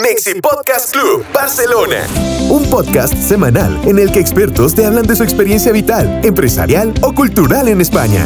[0.00, 2.06] Mexi Podcast Club Barcelona.
[2.50, 7.12] Un podcast semanal en el que expertos te hablan de su experiencia vital, empresarial o
[7.12, 8.24] cultural en España.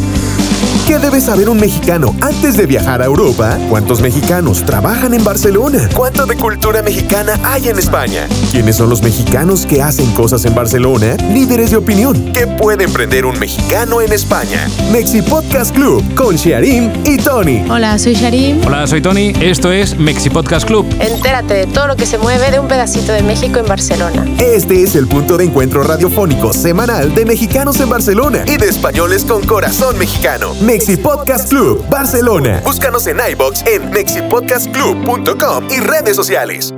[0.87, 3.57] ¿Qué debe saber un mexicano antes de viajar a Europa?
[3.71, 5.89] ¿Cuántos mexicanos trabajan en Barcelona?
[5.95, 8.27] ¿Cuánto de cultura mexicana hay en España?
[8.51, 11.17] ¿Quiénes son los mexicanos que hacen cosas en Barcelona?
[11.33, 12.33] Líderes de opinión.
[12.35, 14.69] ¿Qué puede emprender un mexicano en España?
[14.91, 17.65] Mexi Podcast Club con Sharim y Tony.
[17.71, 18.61] Hola, soy Sharim.
[18.67, 19.33] Hola, soy Tony.
[19.41, 20.85] Esto es Mexi Podcast Club.
[20.99, 24.27] Entérate de todo lo que se mueve de un pedacito de México en Barcelona.
[24.39, 29.25] Este es el punto de encuentro radiofónico semanal de mexicanos en Barcelona y de españoles
[29.25, 30.53] con corazón mexicano.
[30.73, 32.63] Mexi Podcast Club Barcelona.
[32.65, 36.73] Búscanos en iBox en mexipodcastclub.com y redes sociales.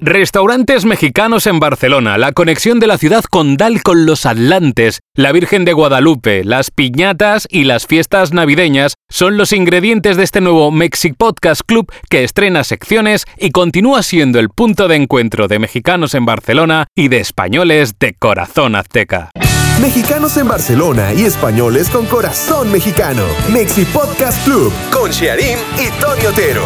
[0.00, 5.66] Restaurantes mexicanos en Barcelona, la conexión de la ciudad condal con los Atlantes, la Virgen
[5.66, 11.12] de Guadalupe, las piñatas y las fiestas navideñas son los ingredientes de este nuevo Mexi
[11.12, 16.24] Podcast Club que estrena secciones y continúa siendo el punto de encuentro de mexicanos en
[16.24, 19.32] Barcelona y de españoles de corazón azteca.
[19.80, 23.22] Mexicanos en Barcelona y españoles con corazón mexicano.
[23.52, 26.64] Mexi Podcast Club con Sharim y Tony Otero.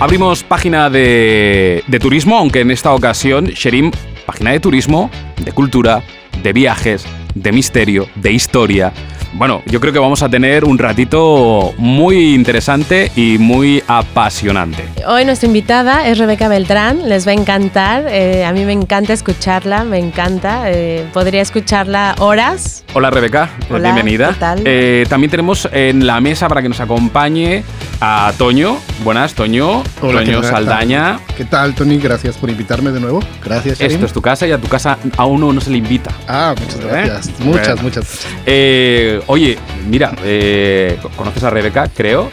[0.00, 3.90] Abrimos página de, de turismo, aunque en esta ocasión, Sherim,
[4.24, 5.10] página de turismo,
[5.44, 6.02] de cultura,
[6.42, 8.94] de viajes, de misterio, de historia.
[9.34, 14.84] Bueno, yo creo que vamos a tener un ratito muy interesante y muy apasionante.
[15.06, 19.12] Hoy nuestra invitada es Rebeca Beltrán, les va a encantar, eh, a mí me encanta
[19.12, 22.84] escucharla, me encanta, eh, podría escucharla horas.
[22.94, 24.28] Hola Rebeca, Hola, bienvenida.
[24.30, 24.62] ¿qué tal?
[24.64, 27.62] Eh, también tenemos en la mesa para que nos acompañe
[28.00, 28.78] a Toño.
[29.04, 29.82] Buenas, Toño.
[30.00, 30.42] Hola, Toño.
[30.42, 31.20] Saldaña.
[31.36, 31.98] ¿Qué tal, Tony?
[31.98, 33.20] Gracias por invitarme de nuevo.
[33.44, 33.80] Gracias.
[33.80, 36.10] Esto es tu casa y a tu casa a uno no se le invita.
[36.26, 36.88] Ah, muchas ¿Eh?
[36.88, 37.26] gracias.
[37.40, 37.82] Muchas, Bueno.
[37.82, 38.26] muchas, muchas.
[38.46, 41.88] Eh, oye, mira, eh, ¿conoces a Rebeca?
[41.94, 42.28] Creo.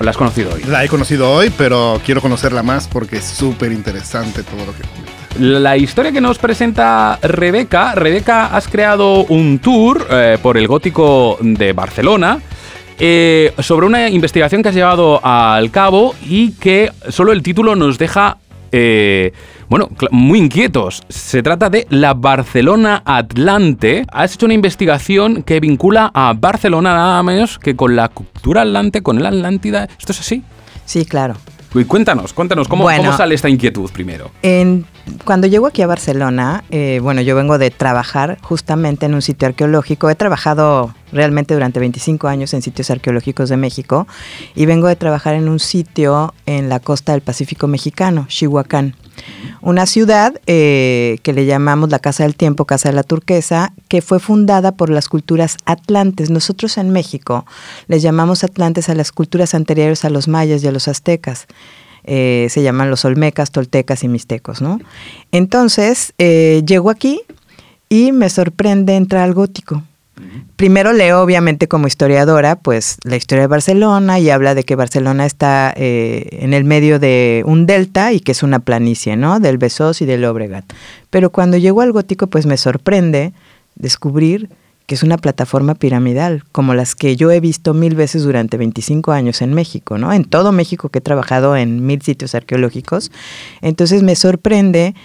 [0.00, 0.62] ¿O la has conocido hoy?
[0.64, 4.82] La he conocido hoy, pero quiero conocerla más porque es súper interesante todo lo que
[4.82, 5.10] comenta.
[5.38, 11.38] La historia que nos presenta Rebeca, Rebeca, has creado un tour eh, por el gótico
[11.40, 12.40] de Barcelona
[13.02, 17.96] eh, sobre una investigación que has llevado al cabo y que solo el título nos
[17.96, 18.36] deja,
[18.72, 19.32] eh,
[19.70, 21.02] bueno, muy inquietos.
[21.08, 24.04] Se trata de la Barcelona Atlante.
[24.12, 29.00] Has hecho una investigación que vincula a Barcelona nada menos que con la cultura atlante,
[29.02, 29.88] con el Atlántida.
[29.98, 30.42] ¿Esto es así?
[30.84, 31.36] Sí, claro.
[31.72, 33.04] Uy, Cuéntanos, cuéntanos, ¿cómo, Bueno.
[33.04, 34.32] cómo sale esta inquietud primero?
[34.42, 34.84] En-
[35.24, 39.46] cuando llego aquí a Barcelona, eh, bueno, yo vengo de trabajar justamente en un sitio
[39.46, 40.10] arqueológico.
[40.10, 44.08] He trabajado realmente durante 25 años en sitios arqueológicos de México
[44.56, 48.96] y vengo de trabajar en un sitio en la costa del Pacífico mexicano, Chihuacán.
[49.60, 54.02] Una ciudad eh, que le llamamos la Casa del Tiempo, Casa de la Turquesa, que
[54.02, 56.30] fue fundada por las culturas atlantes.
[56.30, 57.44] Nosotros en México
[57.86, 61.46] les llamamos atlantes a las culturas anteriores a los mayas y a los aztecas.
[62.04, 64.80] Eh, se llaman los olmecas, toltecas y mixtecos, ¿no?
[65.32, 67.20] Entonces, eh, llego aquí
[67.88, 69.82] y me sorprende entrar al gótico.
[70.56, 75.26] Primero leo, obviamente, como historiadora, pues la historia de Barcelona y habla de que Barcelona
[75.26, 79.40] está eh, en el medio de un delta y que es una planicie, ¿no?
[79.40, 80.64] Del Besós y del Obregat.
[81.10, 83.32] Pero cuando llego al gótico, pues me sorprende
[83.74, 84.50] descubrir
[84.90, 89.12] que es una plataforma piramidal, como las que yo he visto mil veces durante 25
[89.12, 90.12] años en México, ¿no?
[90.12, 93.12] En todo México que he trabajado en mil sitios arqueológicos.
[93.60, 94.96] Entonces me sorprende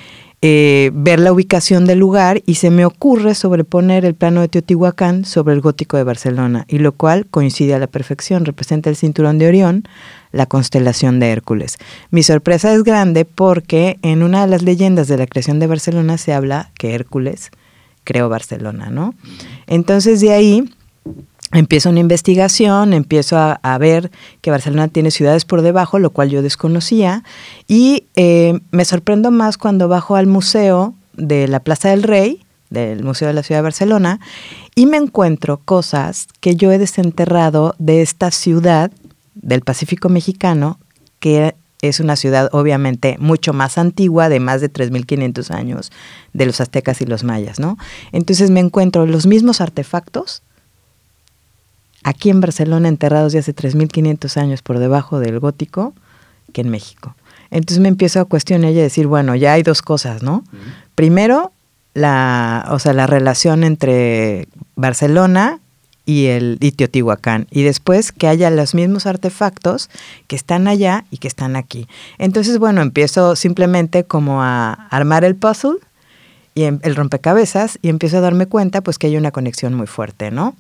[0.47, 5.25] eh, ver la ubicación del lugar y se me ocurre sobreponer el plano de Teotihuacán
[5.25, 9.39] sobre el gótico de Barcelona, y lo cual coincide a la perfección, representa el cinturón
[9.39, 9.88] de Orión,
[10.31, 11.79] la constelación de Hércules.
[12.11, 16.19] Mi sorpresa es grande porque en una de las leyendas de la creación de Barcelona
[16.19, 17.50] se habla que Hércules
[18.03, 19.16] creó Barcelona, ¿no?
[19.66, 20.69] Entonces de ahí
[21.55, 24.11] empiezo una investigación, empiezo a, ver
[24.41, 27.23] que Barcelona tiene ciudades por debajo, lo cual yo desconocía,
[27.67, 33.03] y eh, me sorprendo más cuando bajo al museo de la Plaza del Rey, del
[33.03, 34.19] Museo de la Ciudad de Barcelona,
[34.75, 38.91] y me encuentro cosas que yo he desenterrado de esta ciudad
[39.35, 40.80] del Pacífico mexicano,
[41.19, 45.91] que es una ciudad obviamente mucho más antigua, de más de 3.500 años,
[46.33, 47.77] de los aztecas y los mayas, ¿no?
[48.12, 50.41] Entonces me encuentro los mismos artefactos
[52.06, 55.94] aquí en Barcelona enterrados de hace 3.500 años por debajo del gótico
[56.54, 57.16] que en México.
[57.50, 60.44] Entonces me empiezo a cuestionar y a decir, bueno, ya hay dos cosas, ¿no?
[60.94, 61.52] Primero,
[61.96, 65.60] la, o sea, la relación entre Barcelona
[66.06, 67.48] y el y Teotihuacán.
[67.50, 69.90] Y después que haya los mismos artefactos
[70.28, 71.88] que están allá y que están aquí.
[72.19, 75.78] Entonces, bueno, empiezo simplemente como a armar el puzzle
[76.54, 79.88] y em- el rompecabezas y empiezo a darme cuenta pues que hay una conexión muy
[79.88, 80.56] fuerte, ¿no?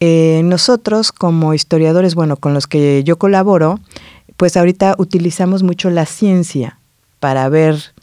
[0.00, 3.80] Eh, nosotros como historiadores, bueno, con los que yo colaboro,
[4.36, 6.78] pues ahorita utilizamos mucho la ciencia
[7.20, 7.94] para ver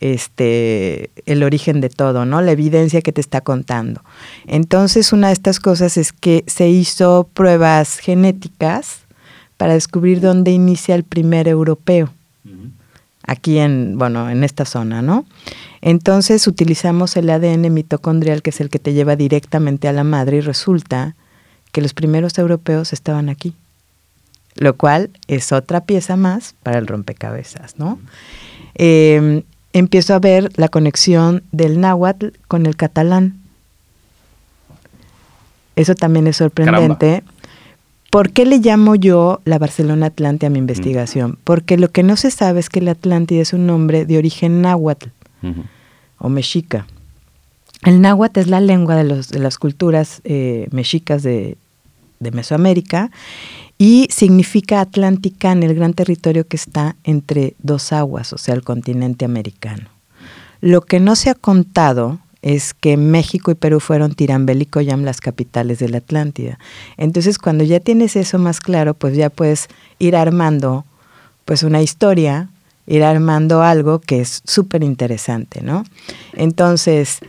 [0.00, 2.40] este el origen de todo, ¿no?
[2.40, 4.02] La evidencia que te está contando.
[4.46, 9.00] Entonces, una de estas cosas es que se hizo pruebas genéticas
[9.56, 12.10] para descubrir dónde inicia el primer europeo.
[13.26, 15.26] Aquí en, bueno, en esta zona, ¿no?
[15.82, 20.38] Entonces utilizamos el ADN mitocondrial, que es el que te lleva directamente a la madre,
[20.38, 21.14] y resulta
[21.72, 23.54] que los primeros europeos estaban aquí.
[24.56, 27.98] Lo cual es otra pieza más para el rompecabezas, ¿no?
[28.74, 33.36] Em, empiezo a ver la conexión del náhuatl con el catalán.
[35.76, 37.22] Eso también es sorprendente.
[38.10, 41.38] ¿Por qué le llamo yo la Barcelona Atlántida a mi investigación?
[41.44, 44.62] Porque lo que no se sabe es que la Atlántida es un nombre de origen
[44.62, 45.10] náhuatl
[46.18, 46.86] o mexica.
[47.82, 51.56] El náhuatl es la lengua de, los, las culturas eh, mexicas de,
[52.18, 53.10] de Mesoamérica
[53.78, 58.62] y significa Atlántica en el gran territorio que está entre dos aguas, o sea, el
[58.62, 59.88] continente americano.
[60.60, 65.02] Lo que no se ha contado es que México y Perú fueron Tirambel y Coyam
[65.02, 66.58] las capitales de la Atlántida.
[66.96, 69.68] Entonces, cuando ya tienes eso más claro, pues ya puedes
[69.98, 70.84] ir armando
[71.44, 72.48] pues una historia,
[72.86, 75.84] ir armando algo que es súper interesante, ¿no?
[76.34, 77.20] Entonces,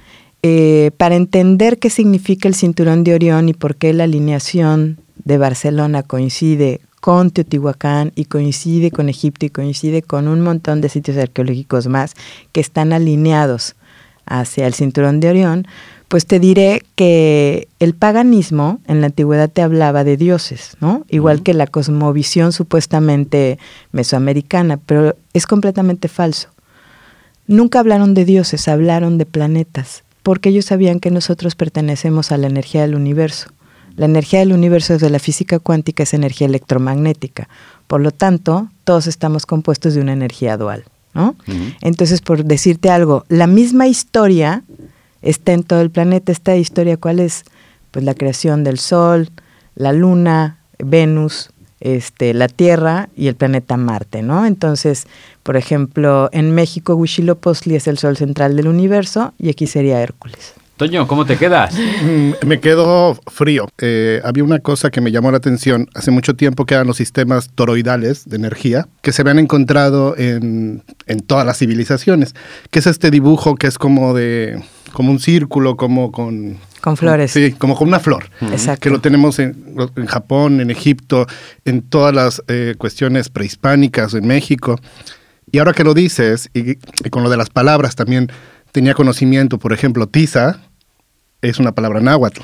[0.43, 5.38] eh, para entender qué significa el cinturón de Orión y por qué la alineación de
[5.38, 11.17] Barcelona coincide con Teotihuacán y coincide con Egipto y coincide con un montón de sitios
[11.17, 12.13] arqueológicos más
[12.51, 13.75] que están alineados
[14.25, 15.67] hacia el cinturón de Orión,
[16.07, 21.05] pues te diré que el paganismo en la antigüedad te hablaba de dioses, ¿no?
[21.09, 23.57] Igual que la cosmovisión supuestamente
[23.91, 26.49] mesoamericana, pero es completamente falso.
[27.47, 32.47] Nunca hablaron de dioses, hablaron de planetas, porque ellos sabían que nosotros pertenecemos a la
[32.47, 33.50] energía del universo.
[33.95, 37.50] La energía del universo de la física cuántica es energía electromagnética.
[37.88, 40.85] Por lo tanto, todos estamos compuestos de una energía dual.
[41.13, 41.35] ¿no?
[41.81, 44.63] Entonces, por decirte algo, la misma historia
[45.21, 46.31] está en todo el planeta.
[46.31, 47.44] Esta historia, ¿cuál es?
[47.91, 49.29] Pues la creación del Sol,
[49.75, 51.50] la Luna, Venus,
[51.81, 54.45] este, la Tierra y el planeta Marte, ¿no?
[54.45, 55.07] Entonces,
[55.44, 60.54] por ejemplo, en México Huitzilopochtli es el Sol central del universo y aquí sería Hércules.
[60.78, 61.75] Toño, ¿cómo te quedas?
[61.75, 63.68] Mm, me quedo frío.
[63.80, 66.98] Eh, había una cosa que me llamó la atención hace mucho tiempo que eran los
[66.98, 72.34] sistemas toroidales de energía que se habían encontrado en, en todas las civilizaciones,
[72.72, 74.60] que es este dibujo que es como de
[74.92, 77.31] como un círculo, como con con flores.
[77.31, 78.30] Sí, como con una flor.
[78.42, 78.81] Exacto.
[78.81, 81.28] Que lo tenemos en, en, Japón, en Egipto,
[81.63, 84.80] en todas las eh, cuestiones prehispánicas, en México.
[85.51, 88.31] Y ahora que lo dices, y, y, con lo de las palabras también
[88.72, 90.60] tenía conocimiento, por ejemplo, tiza
[91.42, 92.42] es una palabra náhuatl,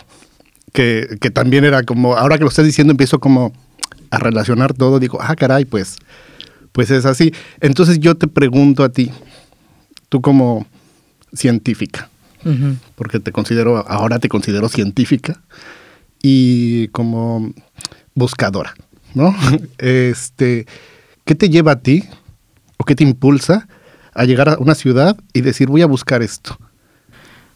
[0.73, 3.53] que, que también era como, ahora que lo estás diciendo, empiezo como
[4.09, 5.97] a relacionar todo, digo, ah, caray, pues,
[6.71, 7.33] pues es así.
[7.61, 9.11] Entonces yo te pregunto a ti,
[10.09, 10.65] tú como
[11.33, 12.09] científica,
[12.47, 12.75] uh -huh.
[12.95, 15.41] porque te considero, ahora te considero científica
[16.21, 17.51] y como
[18.15, 18.73] buscadora,
[19.13, 19.35] ¿no?
[19.77, 20.65] Este,
[21.25, 22.03] ¿qué te lleva a ti
[22.77, 23.67] o qué te impulsa
[24.13, 26.57] a llegar a una ciudad y decir voy a buscar esto?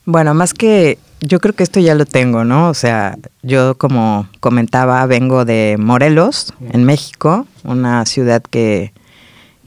[0.05, 2.69] Bueno, más que yo creo que esto ya lo tengo, ¿no?
[2.69, 8.93] O sea, yo como comentaba, vengo de Morelos, en México, una ciudad que,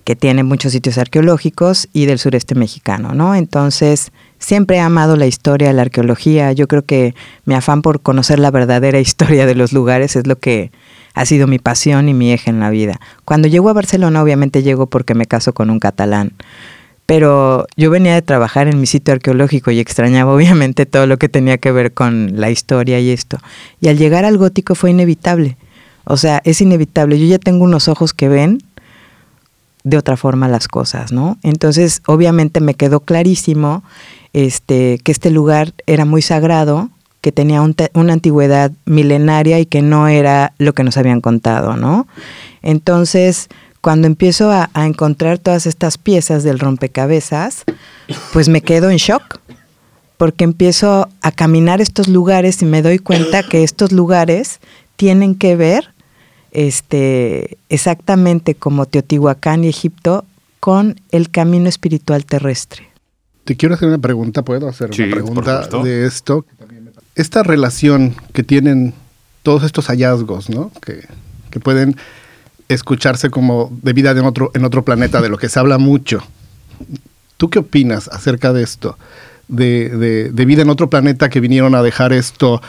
[0.04, 3.34] que tiene muchos sitios arqueológicos y del sureste mexicano, ¿no?
[3.34, 6.52] Entonces, siempre he amado la historia, la arqueología.
[6.52, 7.14] Yo creo que
[7.44, 10.70] mi afán por conocer la verdadera historia de los lugares es lo que
[11.14, 13.00] ha sido mi pasión y mi eje en la vida.
[13.24, 16.32] Cuando llego a Barcelona, obviamente llego porque me caso con un catalán
[17.06, 21.28] pero yo venía de trabajar en mi sitio arqueológico y extrañaba obviamente todo lo que
[21.28, 23.38] tenía que ver con la historia y esto.
[23.80, 25.56] Y al llegar al gótico fue inevitable.
[26.04, 27.18] O sea, es inevitable.
[27.18, 28.58] Yo ya tengo unos ojos que ven
[29.84, 31.38] de otra forma las cosas, ¿no?
[31.42, 33.84] Entonces, obviamente me quedó clarísimo
[34.32, 39.82] este, que este lugar era muy sagrado, que tenía un una antigüedad milenaria y que
[39.82, 42.06] no era lo que nos habían contado, ¿no?
[42.62, 43.48] Entonces,
[43.84, 47.64] cuando empiezo a, encontrar todas estas piezas del rompecabezas,
[48.32, 49.38] pues me quedo en shock,
[50.16, 54.60] porque empiezo a caminar estos lugares y me doy cuenta que estos lugares
[54.96, 55.93] tienen que ver
[56.54, 60.24] este, exactamente como Teotihuacán y Egipto
[60.60, 62.88] con el camino espiritual terrestre.
[63.44, 66.46] Te quiero hacer una pregunta, ¿puedo hacer sí, una pregunta de esto?
[67.14, 68.94] Esta relación que tienen
[69.42, 70.72] todos estos hallazgos, ¿no?
[70.80, 71.06] Que,
[71.50, 71.96] que pueden
[72.68, 76.22] escucharse como de vida en otro, en otro planeta, de lo que se habla mucho.
[77.36, 78.96] ¿Tú qué opinas acerca de esto?
[79.48, 82.62] De, de, de, vida en otro planeta que vinieron a dejar esto,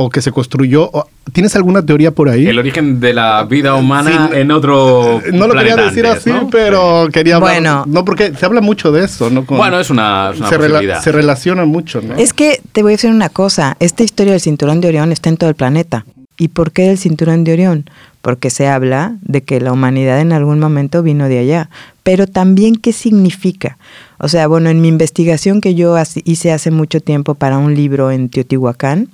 [0.00, 0.90] o que se construyó.
[1.32, 2.46] ¿Tienes alguna teoría por ahí?
[2.46, 5.20] El origen de la vida humana en otro.
[5.32, 7.54] No lo quería decir así, pero quería hablar.
[7.54, 7.84] Bueno.
[7.86, 9.42] No, porque se habla mucho de eso, ¿no?
[9.42, 12.14] bueno, es una, se, se, relaciona mucho, ¿no?
[12.14, 13.76] Es que te voy a decir una cosa.
[13.80, 16.04] Esta historia del cinturón de Orión está en todo el planeta.
[16.38, 17.90] ¿Y por qué el cinturón de Orión?
[18.22, 21.70] Porque se habla de que la humanidad en algún momento vino de allá.
[22.04, 23.78] Pero también, ¿qué significa?
[24.18, 28.12] O sea, bueno, en mi investigación que yo hice hace mucho tiempo para un libro
[28.12, 29.08] en Teotihuacán,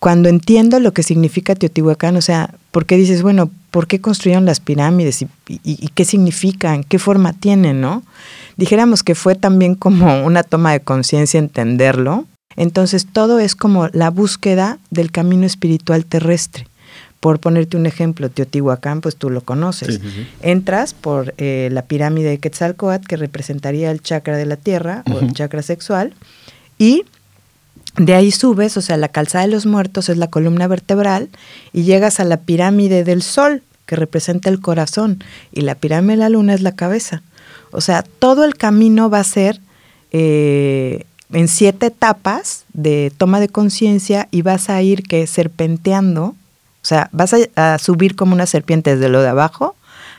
[0.00, 4.46] cuando entiendo lo que significa Teotihuacán, o sea, ¿por qué dices, bueno, ¿por qué construyeron
[4.46, 8.02] las pirámides y, y, qué significan, qué forma tienen, no?
[8.56, 12.24] Dijéramos que fue también como una toma de conciencia entenderlo.
[12.56, 16.66] Entonces todo es como la búsqueda del camino espiritual terrestre.
[17.20, 20.00] Por ponerte un ejemplo, Teotihuacán, pues tú lo conoces.
[20.40, 25.18] Entras por eh, la pirámide de Quetzalcoatl, que representaría el chakra de la tierra o
[25.18, 26.14] el chakra sexual,
[26.78, 27.04] y
[27.96, 31.28] de ahí subes, o sea, la calzada de los muertos es la columna vertebral
[31.72, 36.18] y llegas a la pirámide del sol, que representa el corazón, y la pirámide de
[36.18, 37.22] la luna es la cabeza.
[37.72, 39.60] O sea, todo el camino va a ser
[40.12, 46.36] eh, en siete etapas de toma de conciencia y vas a ir que serpenteando, o
[46.84, 49.74] sea, vas a, a, subir como una serpiente desde lo de abajo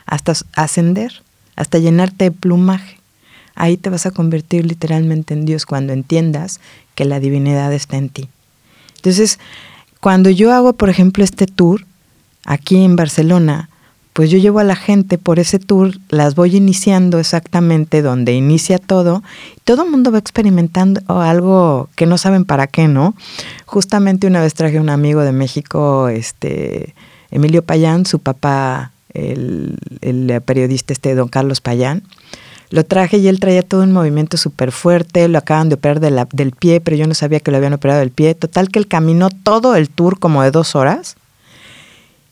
[0.06, 1.22] hasta ascender,
[1.56, 2.98] hasta llenarte de plumaje.
[3.54, 6.60] Ahí te vas a convertir literalmente en Dios cuando entiendas
[6.94, 8.28] que la divinidad está en ti.
[8.96, 9.38] Entonces,
[10.00, 11.86] cuando yo hago, por ejemplo, este tour
[12.44, 13.68] aquí en Barcelona,
[14.12, 18.78] pues yo llevo a la gente por ese tour, las voy iniciando exactamente donde inicia
[18.78, 19.22] todo,
[19.64, 23.14] todo el mundo va experimentando algo que no saben para qué, ¿no?
[23.64, 26.94] Justamente una vez traje a un amigo de México, este,
[27.30, 32.02] Emilio Payán, su papá, el, el periodista este, don Carlos Payán,
[32.72, 36.52] lo traje y él traía todo un movimiento súper fuerte, lo acaban de operar del
[36.52, 38.34] pie, pero yo no sabía que lo habían operado del pie.
[38.34, 41.16] Total que él caminó todo el tour como de dos horas.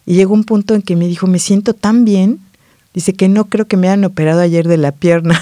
[0.06, 2.40] Y llegó un punto en que me dijo, me siento tan bien.
[2.94, 5.38] Dice que no creo que me hayan operado ayer de la pierna.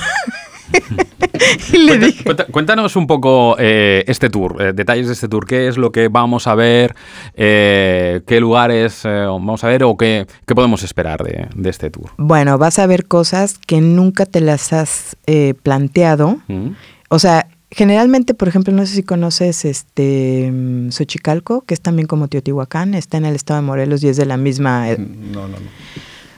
[2.51, 5.47] Cuéntanos un poco eh, este tour, eh, detalles de este tour.
[5.47, 6.95] ¿Qué es lo que vamos a ver?
[7.35, 12.11] Eh, ¿Qué lugares vamos a ver o qué, podemos esperar de, este tour?
[12.17, 15.17] Bueno, vas a ver cosas que nunca te las has
[15.63, 16.39] planteado.
[16.49, 16.71] Mm.
[17.09, 22.07] O sea, generalmente, por ejemplo, no sé si conoces este mm, Xochicalco, que es también
[22.07, 24.87] como Teotihuacán, está en el estado de Morelos y es de la misma...
[24.97, 25.67] Mm, no, no, no.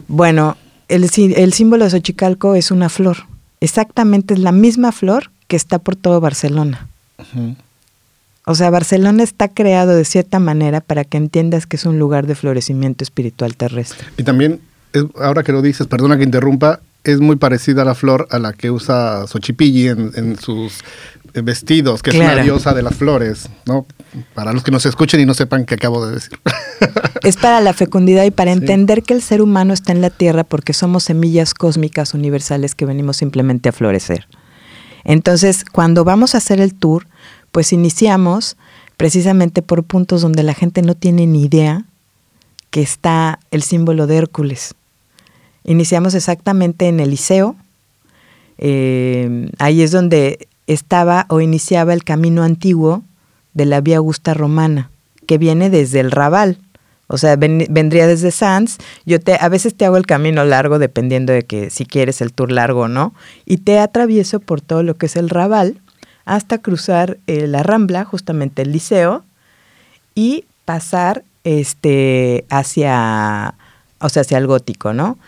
[0.09, 0.57] Bueno,
[0.89, 1.05] el,
[1.37, 3.30] el símbolo de Xochicalco es una flor
[3.61, 6.87] exactamente es la misma flor que está por todo Barcelona.
[8.47, 12.27] O sea, Barcelona está creado de cierta manera para que entiendas que es un lugar
[12.27, 14.07] de florecimiento espiritual terrestre.
[14.17, 14.61] Y también,
[15.21, 18.53] ahora que lo dices, perdona que interrumpa, es muy parecida a la flor a la
[18.53, 20.81] que usa Xochipilli en, sus
[21.35, 23.87] vestidos, que es una diosa de las flores, ¿no?
[24.35, 26.39] Para los que nos escuchen y no sepan qué acabo de decir.
[27.23, 30.43] Es para la fecundidad y para entender que el ser humano está en la tierra
[30.43, 34.27] porque somos semillas cósmicas universales que venimos simplemente a florecer.
[35.05, 37.07] Entonces, cuando vamos a hacer el tour,
[37.53, 38.57] pues iniciamos
[38.97, 41.85] precisamente por puntos donde la gente no tiene ni idea
[42.71, 44.75] que está el símbolo de Hércules.
[45.65, 47.57] Iniciamos exactamente en el liceo.
[48.59, 53.03] Eh, ahí es donde estaba o iniciaba el camino antiguo
[53.55, 54.91] de la Vía Augusta Romana,
[55.27, 56.59] que viene desde el Raval.
[57.09, 58.79] O sea, vendría desde Sanz.
[59.05, 62.33] Yo te, a veces te hago el camino largo dependiendo de que si quieres el
[62.33, 63.15] tour largo o no.
[63.47, 65.77] Y te atravieso por todo lo que es el Raval
[66.25, 69.25] hasta cruzar eh, la Rambla, justamente el Liceo,
[70.15, 73.55] y pasar este, hacia,
[73.99, 75.19] o sea, hacia el gótico, ¿no?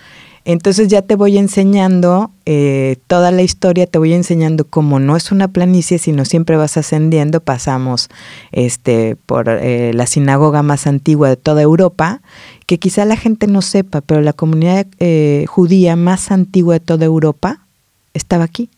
[0.44, 5.30] Entonces ya te voy enseñando eh, toda la historia, te voy enseñando cómo no es
[5.30, 7.40] una planicie, sino siempre vas ascendiendo.
[7.40, 8.08] Pasamos
[8.50, 12.22] este, por eh, la sinagoga más antigua de toda Europa,
[12.66, 17.04] que quizá la gente no sepa, pero la comunidad eh, judía más antigua de toda
[17.04, 17.60] Europa
[18.12, 18.68] estaba aquí.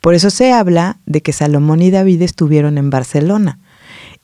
[0.00, 3.58] Por eso se habla de que Salomón y David estuvieron en Barcelona.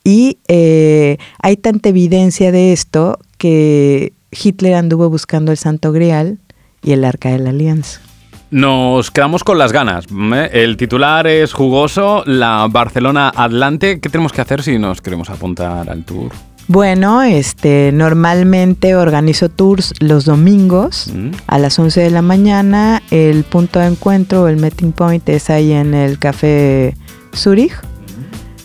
[0.05, 6.39] Y hay tanta evidencia de esto que Hitler anduvo buscando el Santo Grial
[6.83, 8.01] y el Arca de la Alianza.
[8.51, 10.05] Nos quedamos con las ganas.
[10.05, 10.49] ¿eh?
[10.53, 13.99] El titular es jugoso, la Barcelona Atlante.
[13.99, 16.31] ¿Qué tenemos que hacer si nos queremos apuntar al tour?
[16.67, 21.31] Bueno, este, normalmente organizo tours los domingos mm.
[21.47, 23.01] a las 11 de la mañana.
[23.11, 26.95] El punto de encuentro, el meeting point, es ahí en el Café
[27.35, 27.73] Zurich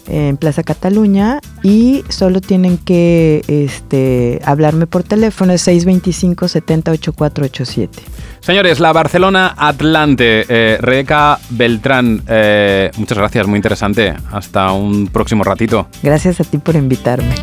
[0.09, 8.03] en Plaza Cataluña y solo tienen que este, hablarme por teléfono, es 625 708487
[8.41, 14.15] Señores, la Barcelona Atlante, eh, Rebeca Beltrán, eh, muchas gracias, muy interesante.
[14.31, 15.87] Hasta un próximo ratito.
[16.03, 17.35] Gracias a ti por invitarme.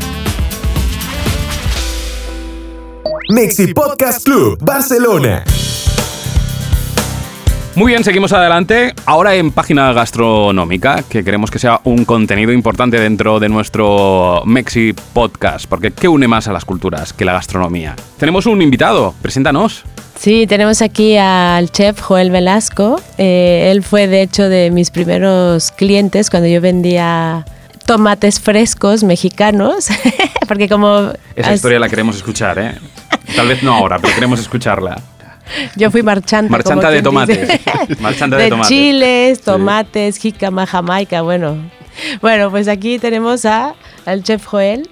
[3.30, 5.44] Mexi Podcast Club, Barcelona.
[7.73, 8.93] Muy bien, seguimos adelante.
[9.05, 14.93] Ahora en página gastronómica, que queremos que sea un contenido importante dentro de nuestro Mexi
[15.13, 17.95] Podcast, porque ¿qué une más a las culturas que la gastronomía?
[18.17, 19.83] Tenemos un invitado, preséntanos.
[20.19, 23.01] Sí, tenemos aquí al chef Joel Velasco.
[23.17, 27.45] Eh, él fue de hecho de mis primeros clientes cuando yo vendía
[27.85, 29.87] tomates frescos mexicanos,
[30.47, 31.13] porque como...
[31.37, 32.75] Esa historia la queremos escuchar, ¿eh?
[33.33, 35.01] Tal vez no ahora, pero queremos escucharla.
[35.75, 36.51] Yo fui marchanta.
[36.51, 37.60] Marchanta como de tomates.
[38.01, 38.69] Marchanta de de tomates.
[38.69, 39.43] chiles, Sí.
[39.45, 41.57] tomates, jícama, jamaica, bueno.
[42.21, 44.89] Bueno, pues aquí tenemos a, al chef Joel.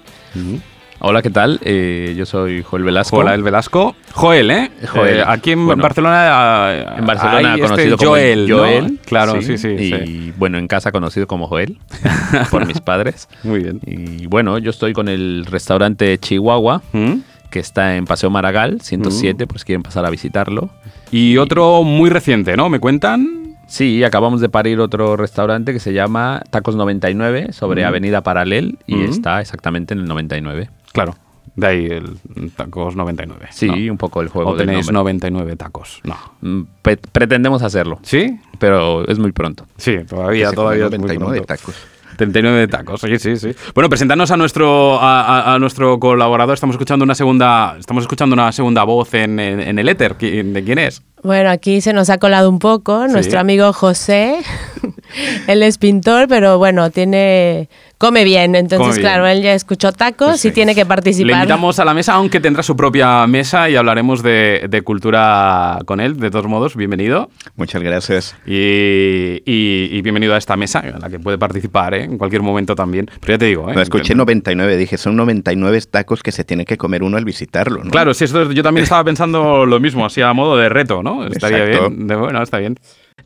[1.02, 1.58] Hola, ¿qué tal?
[1.64, 3.16] Eh, yo soy Joel Velasco.
[3.22, 3.96] Joel Velasco.
[4.12, 4.70] Joel, ¿eh?
[4.86, 5.16] Joel.
[5.20, 6.26] Eh, aquí en Bueno, Barcelona.
[6.30, 8.48] ah, En Barcelona hay conocido este como Joel.
[8.48, 8.58] ¿no?
[8.58, 8.98] Joel.
[9.06, 9.68] Claro, sí, sí.
[9.68, 10.32] Y sí.
[10.36, 11.78] bueno, en casa conocido como Joel
[12.50, 13.28] por mis padres.
[13.44, 13.80] Muy bien.
[13.86, 17.14] Y bueno, yo estoy con el restaurante Chihuahua, ¿Mm?
[17.50, 20.70] Que está en Paseo Maragall, 107, por si quieren pasar a visitarlo.
[21.10, 22.68] Y otro muy reciente, ¿no?
[22.68, 23.56] ¿Me cuentan?
[23.66, 27.88] Sí, acabamos de parir otro restaurante que se llama Tacos 99 sobre Ujú.
[27.88, 29.04] Avenida Paralel y Ujú.
[29.12, 30.70] está exactamente en el 99.
[30.92, 31.14] Claro.
[31.56, 32.16] De ahí el
[32.56, 33.46] tacos 99.
[33.50, 33.92] Sí, ¿no?
[33.92, 35.12] un poco el juego O del tenéis nombre.
[35.14, 36.00] 99 tacos.
[36.04, 36.16] No.
[36.40, 38.38] Mm, pe- pretendemos hacerlo, ¿Sí?
[38.58, 39.66] pero es muy pronto.
[39.76, 40.84] Sí, todavía, todavía.
[40.86, 41.46] come es muy 99 pronto.
[41.46, 41.74] tacos.
[42.20, 43.52] 39 tacos, sí, sí, sí.
[43.74, 46.52] Bueno, presentarnos a nuestro, a, a- a nuestro colaborador.
[46.54, 50.16] Estamos escuchando una segunda, estamos escuchando una segunda voz en, en- en el éter.
[50.16, 51.02] ¿Qui- ¿De quién es?
[51.22, 53.12] Bueno, aquí se nos ha colado un poco Sí.
[53.12, 54.36] nuestro amigo José.
[55.46, 57.68] él es pintor, pero bueno, tiene
[58.00, 58.54] come bien.
[58.54, 59.02] Entonces, Come bien.
[59.02, 61.26] claro, él ya escuchó tacos y tiene que participar.
[61.26, 65.78] Le invitamos a la mesa, aunque tendrá su propia mesa y hablaremos de, de cultura
[65.84, 66.16] con él.
[66.16, 67.28] De todos modos, bienvenido.
[67.56, 68.34] Muchas gracias.
[68.46, 72.04] Y, y- y bienvenido a esta mesa, en la que puede participar ¿eh?
[72.04, 73.10] en cualquier momento también.
[73.20, 73.74] Pero ya te digo, ¿eh?
[73.74, 77.84] No, escuché 99, dije, son 99 tacos que se tiene que comer uno al visitarlo,
[77.84, 77.90] ¿no?
[77.90, 81.26] Claro, sí, esto, yo también estaba pensando lo mismo, así a modo de reto, ¿no?
[81.30, 81.90] Estaría Exacto.
[81.90, 82.06] bien.
[82.06, 82.78] De- bueno, está bien.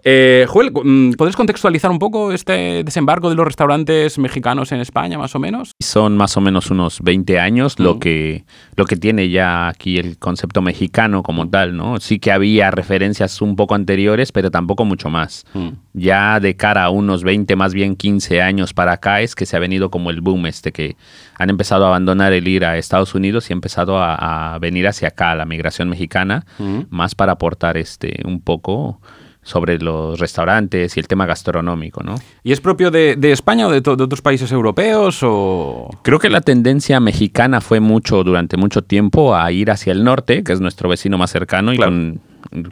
[0.03, 5.19] Eh, Joel, mm, ¿podrías contextualizar un poco este desembarco de los restaurantes mexicanos en España,
[5.19, 5.73] más o menos?
[5.81, 7.99] Son más o menos unos 20 años lo, Mm.
[8.01, 8.45] que,
[8.77, 12.01] lo que tiene ya aquí el concepto mexicano como tal, ¿no?
[12.01, 15.45] Sí que había referencias un poco anteriores, pero tampoco mucho más.
[15.93, 19.57] Ya de cara a unos 20, más bien 15 años para acá es que se
[19.57, 20.97] ha venido como el boom este, que
[21.39, 24.87] han empezado a abandonar el ir a Estados Unidos y ha empezado a, a venir
[24.89, 26.81] hacia acá, la migración mexicana, Mm.
[26.91, 29.01] más para aportar este un poco
[29.45, 32.17] sobre los restaurantes y el tema gastronómico, ¿no?
[32.43, 35.21] ¿Y es propio de, de España o de, de otros países europeos?
[35.23, 35.91] O...
[36.03, 40.43] Creo que la tendencia mexicana fue mucho, durante mucho tiempo, a ir hacia el norte,
[40.43, 42.21] que es nuestro vecino más cercano y con,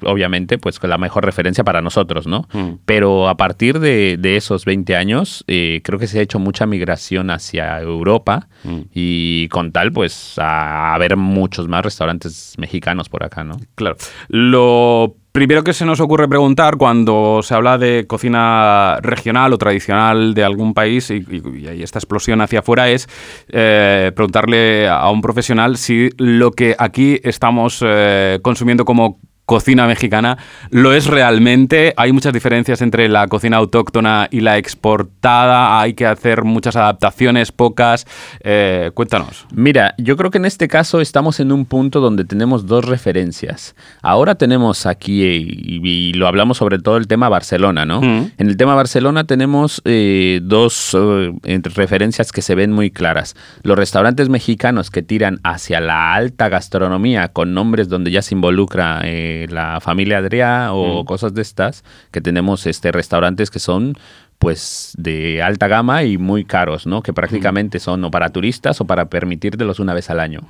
[0.04, 2.46] obviamente, pues la mejor referencia para nosotros, ¿no?
[2.52, 2.78] Mm.
[2.84, 6.66] Pero a partir de, de esos 20 años, eh, creo que se ha hecho mucha
[6.66, 8.80] migración hacia Europa Mm.
[8.94, 13.56] y con tal, pues, a, a ver muchos más restaurantes mexicanos por acá, ¿no?
[13.74, 13.96] Claro.
[14.28, 20.34] Lo primero que se nos ocurre preguntar cuando se habla de cocina regional o tradicional
[20.34, 23.08] de algún país y, y- esta explosión hacia afuera es
[23.48, 30.38] eh, preguntarle a un profesional si lo que aquí estamos eh, consumiendo como cocina mexicana
[30.70, 31.94] lo es realmente.
[31.96, 35.80] Hay muchas diferencias entre la cocina autóctona y la exportada.
[35.80, 38.06] Hay que hacer muchas adaptaciones, pocas.
[38.40, 39.46] Eh, cuéntanos.
[39.52, 43.74] Mira, yo creo que en este caso estamos en un punto donde tenemos dos referencias.
[44.00, 48.00] Ahora tenemos aquí, eh, y, y lo hablamos sobre todo el tema Barcelona, ¿no?
[48.00, 48.32] Mm.
[48.38, 53.34] En el tema Barcelona tenemos eh, dos eh, referencias que se ven muy claras.
[53.62, 59.02] Los restaurantes mexicanos que tiran hacia la alta gastronomía con nombres donde ya se involucra
[59.32, 63.94] eh, la familia Adrià o cosas de estas, que tenemos este, restaurantes que son
[64.38, 67.02] pues de alta gama y muy caros, ¿no?
[67.02, 70.40] Que prácticamente son o para turistas o para permitírtelos una vez al año,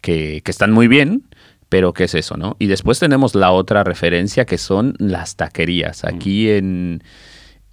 [0.00, 1.24] que, que están muy bien,
[1.68, 2.56] pero ¿qué es eso, no?
[2.58, 6.04] Y después tenemos la otra referencia que son las taquerías.
[6.04, 7.02] Aquí en,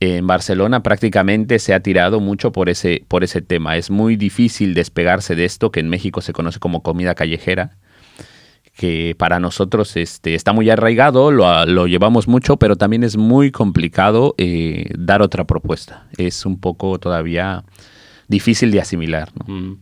[0.01, 3.77] en Barcelona prácticamente se ha tirado mucho por ese, por ese tema.
[3.77, 7.77] Es muy difícil despegarse de esto que en México se conoce como comida callejera
[8.79, 13.51] que para nosotros este, está muy arraigado, lo, lo llevamos mucho, pero también es muy
[13.51, 16.07] complicado eh, dar otra propuesta.
[16.17, 17.65] Es un poco todavía
[18.29, 19.33] difícil de asimilar.
[19.47, 19.73] Mm.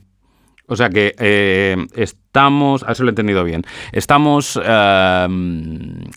[0.66, 1.78] O sea que eh,
[2.38, 5.28] estamos, a ver si lo he entendido bien, estamos eh,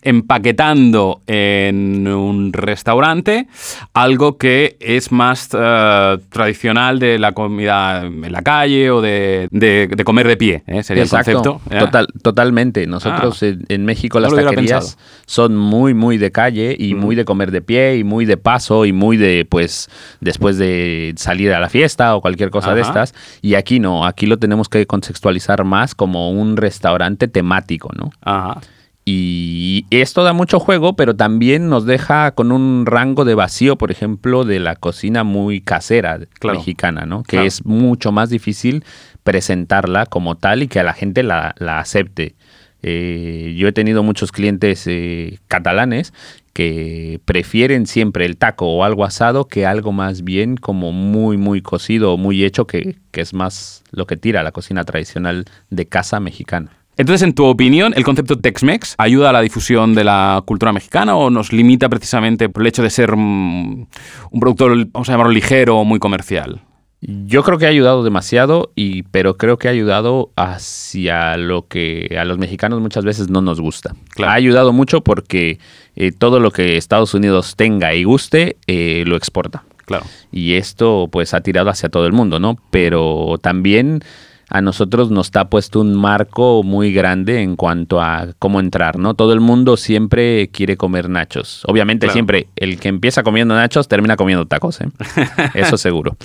[0.03, 3.47] empaquetando en un restaurante
[3.93, 9.87] algo que es más eh, tradicional de la comida en la calle o de, de-
[9.87, 10.83] de comer de pie, ¿eh?
[10.83, 11.75] sería Exacto, el concepto.
[11.75, 11.79] ¿eh?
[11.79, 12.85] Total, totalmente.
[12.85, 13.47] Nosotros Ah.
[13.47, 17.61] en, en México las taquerías son muy, muy de calle y muy de comer de
[17.61, 22.15] pie y muy de paso y muy de, pues, después de salir a la fiesta
[22.15, 22.89] o cualquier cosa de Ajá.
[23.03, 23.15] estas.
[23.41, 28.11] Y aquí no, aquí lo tenemos que contextualizar más como como un restaurante temático, ¿no?
[28.21, 28.59] Ajá.
[29.05, 33.91] Y esto da mucho juego, pero también nos deja con un rango de vacío, por
[33.91, 36.59] ejemplo, de la cocina muy casera Claro.
[36.59, 37.23] mexicana, ¿no?
[37.23, 37.47] Que Claro.
[37.47, 38.83] es mucho más difícil
[39.23, 42.35] presentarla como tal y que a la gente la, la acepte.
[42.83, 46.13] Eh, yo he tenido muchos clientes eh, catalanes
[46.53, 51.61] que prefieren siempre el taco o algo asado que algo más bien como muy, muy
[51.61, 55.85] cocido o muy hecho, que, que es más lo que tira la cocina tradicional de
[55.87, 56.71] casa mexicana.
[56.97, 61.15] Entonces, en tu opinión, ¿el concepto Tex-Mex ayuda a la difusión de la cultura mexicana
[61.15, 63.87] o nos limita precisamente por el hecho de ser mm,
[64.31, 66.61] un producto, vamos a llamarlo ligero o muy comercial?
[67.01, 72.15] Yo creo que ha ayudado demasiado, y, pero creo que ha ayudado hacia lo que
[72.19, 73.95] a los mexicanos muchas veces no nos gusta.
[74.11, 74.31] Claro.
[74.31, 75.57] Ha ayudado mucho porque
[75.95, 79.63] eh, todo lo que Estados Unidos tenga y guste, eh, lo exporta.
[79.85, 80.05] Claro.
[80.31, 82.57] Y esto pues ha tirado hacia todo el mundo, ¿no?
[82.69, 84.03] Pero también
[84.51, 89.13] a nosotros nos está puesto un marco muy grande en cuanto a cómo entrar, ¿no?
[89.13, 91.63] Todo el mundo siempre quiere comer nachos.
[91.67, 92.13] Obviamente Claro.
[92.13, 94.89] siempre el que empieza comiendo nachos termina comiendo tacos, ¿eh?
[95.55, 96.17] Eso seguro.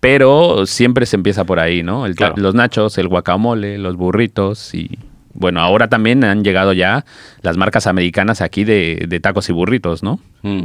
[0.00, 2.06] Pero siempre se empieza por ahí, ¿no?
[2.06, 2.42] El ta- Claro.
[2.42, 4.98] Los nachos, el guacamole, los burritos y...
[5.32, 7.04] Bueno, ahora también han llegado ya
[7.42, 10.18] las marcas americanas aquí de, de tacos y burritos, ¿no?
[10.42, 10.64] Mm.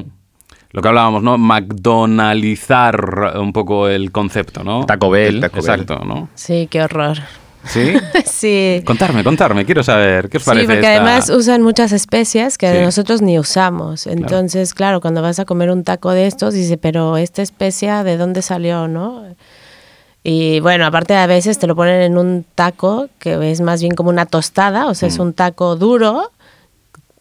[0.72, 1.38] Lo que hablábamos, ¿no?
[1.38, 4.86] McDonaldizar un poco el concepto, ¿no?
[4.86, 5.36] Taco Bell.
[5.36, 5.66] El Taco Bell.
[5.82, 6.30] Exacto, ¿no?
[6.36, 7.18] Sí, qué horror.
[7.68, 7.94] ¿Sí?
[8.26, 8.84] sí.
[8.86, 12.72] contarme, contarme, quiero saber, ¿qué os Sí, parece porque esta- además usan muchas especias que
[12.72, 12.80] Sí.
[12.84, 14.08] nosotros ni usamos.
[14.08, 15.02] Entonces, claro.
[15.02, 18.88] cuando vas a comer un taco de estos, dice, pero esta especia, ¿de dónde salió,
[18.88, 19.24] no?
[20.24, 23.94] Y bueno, aparte a veces te lo ponen en un taco que es más bien
[23.94, 25.12] como una tostada, o sea, Mm.
[25.12, 26.32] es un taco duro.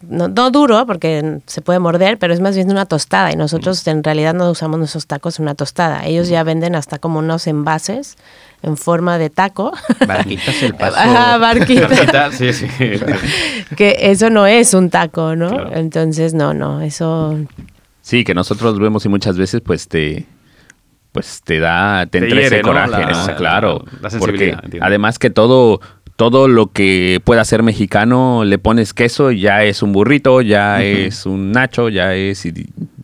[0.09, 3.87] No, no duro porque se puede morder, pero es más bien una tostada y nosotros
[3.87, 6.05] en realidad no usamos nuestros tacos en una tostada.
[6.07, 8.17] Ellos ya venden hasta como unos envases
[8.63, 9.73] en forma de taco.
[10.07, 10.97] Barquitas el paso.
[10.99, 11.89] Ajá, barquita.
[11.89, 12.67] Barquita, sí, sí.
[13.77, 15.49] que eso no es un taco, ¿no?
[15.51, 15.71] Claro.
[15.77, 17.39] Entonces, no, no, eso...
[18.03, 20.27] Sí, que nosotros vemos y muchas veces pues te
[21.13, 22.69] pues te da te, Te entra hiere, ese ¿no?
[22.69, 23.27] coraje, La- ¿no?
[23.29, 24.21] la- claro, la sensibilidad,
[24.57, 24.87] porque entiendo.
[24.87, 25.81] además que todo
[26.17, 31.27] todo lo que pueda ser mexicano le pones queso ya es un burrito, ya es
[31.27, 32.53] un nacho, ya es y,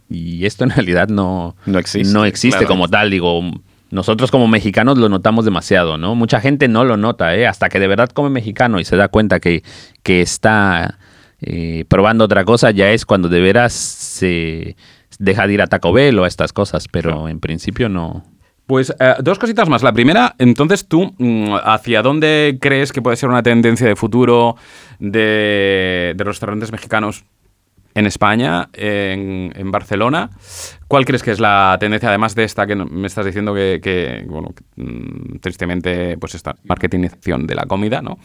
[0.09, 2.69] y esto en realidad no No existe, no existe claro.
[2.69, 3.43] como tal, digo,
[3.91, 6.15] nosotros como mexicanos lo notamos demasiado, ¿no?
[6.15, 7.47] Mucha gente no lo nota, ¿eh?
[7.47, 9.65] Hasta que de verdad come mexicano y se da cuenta que,
[10.05, 10.99] que está
[11.41, 14.77] eh, probando otra cosa, ya es cuando de veras se
[15.19, 18.25] deja de ir a Taco Bell o a estas cosas, pero en principio no.
[18.71, 19.83] Pues eh, dos cositas más.
[19.83, 24.55] La primera, entonces tú, mm, ¿hacia dónde crees que puede ser una tendencia de futuro
[25.01, 27.25] de, los restaurantes mexicanos
[27.97, 30.31] en España, en Barcelona?
[30.91, 34.25] ¿Cuál crees que es la tendencia, además de esta que me estás diciendo que, que,
[34.29, 38.19] bueno, que, mm, tristemente, pues esta marketingización de la comida, ¿no?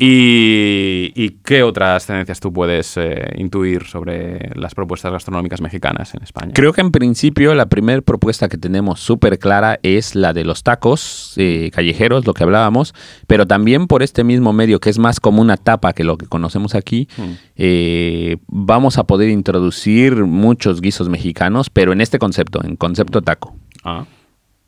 [0.00, 6.24] y, y qué otras tendencias tú puedes eh, intuir sobre las propuestas gastronómicas mexicanas en
[6.24, 6.50] España?
[6.54, 10.64] Creo que en principio la primera propuesta que tenemos súper clara es la de los
[10.64, 12.94] tacos eh, callejeros, lo que hablábamos,
[13.28, 16.26] pero también por este mismo medio que es más como una tapa que lo que
[16.26, 17.22] conocemos aquí, Mm.
[17.56, 23.54] eh, vamos a poder introducir muchos guisos mexicanos, pero en este concepto, en concepto taco.
[23.84, 24.04] Ah.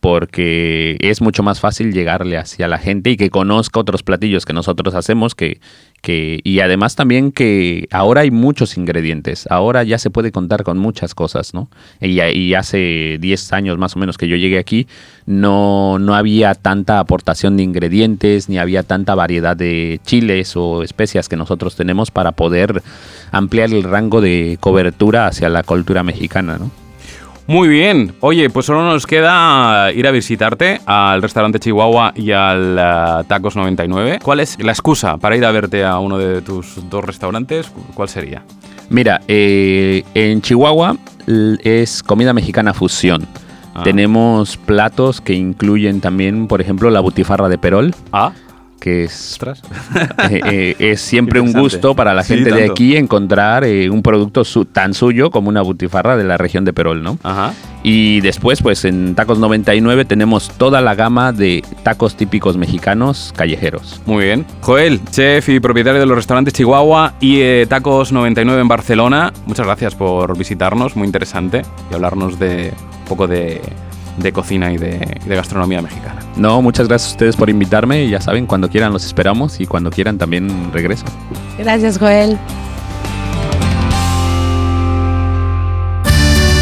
[0.00, 4.55] porque es mucho más fácil llegarle hacia la gente y que conozca otros platillos que
[4.55, 5.61] nosotros hacemos que,
[6.00, 10.79] que y además también que ahora hay muchos ingredientes, ahora ya se puede contar con
[10.79, 11.68] muchas cosas, ¿no?
[12.00, 14.87] Y, y hace 10 años más o menos que yo llegué aquí,
[15.26, 21.29] no, no había tanta aportación de ingredientes, ni había tanta variedad de chiles o especias
[21.29, 22.83] que nosotros tenemos para poder
[23.33, 26.79] ampliar el rango de cobertura hacia la cultura mexicana, ¿no?
[27.50, 28.12] Muy bien.
[28.20, 33.56] Oye, pues solo nos queda ir a visitarte al restaurante Chihuahua y al eh, Tacos
[33.56, 34.20] 99.
[34.22, 37.72] ¿Cuál es la excusa para ir a verte a uno de tus dos restaurantes?
[37.94, 38.44] ¿Cuál sería?
[38.88, 43.26] Mira, eh, en Chihuahua es comida mexicana fusión.
[43.74, 43.82] Ah.
[43.82, 48.30] Tenemos platos que incluyen también, por ejemplo, la butifarra de Perol, Ah,
[48.80, 49.38] que es,
[50.30, 54.02] eh, eh, es siempre un gusto para la Sí, gente de aquí encontrar eh, un
[54.02, 57.18] producto su- tan suyo como una butifarra de la región de Perol, ¿no?
[57.22, 57.52] Ajá.
[57.82, 64.02] Y después, pues en Tacos 99 tenemos toda la gama de tacos típicos mexicanos callejeros.
[64.04, 64.44] Muy bien.
[64.60, 69.32] Joel, chef y propietario de los restaurantes Chihuahua y eh, Tacos 99 en Barcelona.
[69.46, 73.60] Muchas gracias por visitarnos, muy interesante, y hablarnos de un poco de,
[74.20, 76.20] de cocina y de, y de gastronomía mexicana.
[76.37, 78.09] No, muchas gracias a ustedes por invitarme.
[78.09, 81.04] Ya saben, cuando quieran los esperamos y cuando quieran también regreso.
[81.59, 82.38] Gracias, Joel.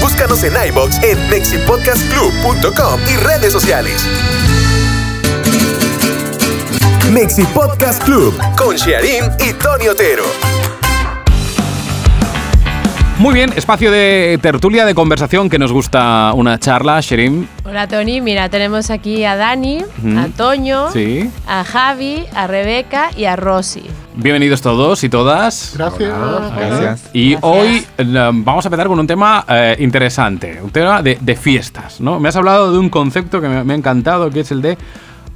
[0.01, 4.07] Búscanos en iBox en mexipodcastclub.com y redes sociales.
[7.13, 10.25] Mexi Podcast Club con Shearim y Tony Otero.
[13.19, 17.49] Muy bien, espacio de tertulia, de conversación que nos gusta una charla, Sherim.
[17.65, 19.81] Hola Tony, mira, tenemos aquí a Dani,
[20.17, 21.29] a Toño, Sí.
[21.49, 23.83] a Javi, a Rebeca y a Rosy.
[24.15, 25.75] Bienvenidos todos y todas.
[25.77, 26.13] Gracias.
[26.57, 27.11] Gracias.
[27.13, 27.41] Y Gracias.
[27.43, 28.05] hoy eh,
[28.35, 32.21] vamos a empezar con un tema eh, interesante, un tema de, de fiestas, ¿no?
[32.21, 34.79] Me has hablado de un concepto que me, me ha encantado, que es el de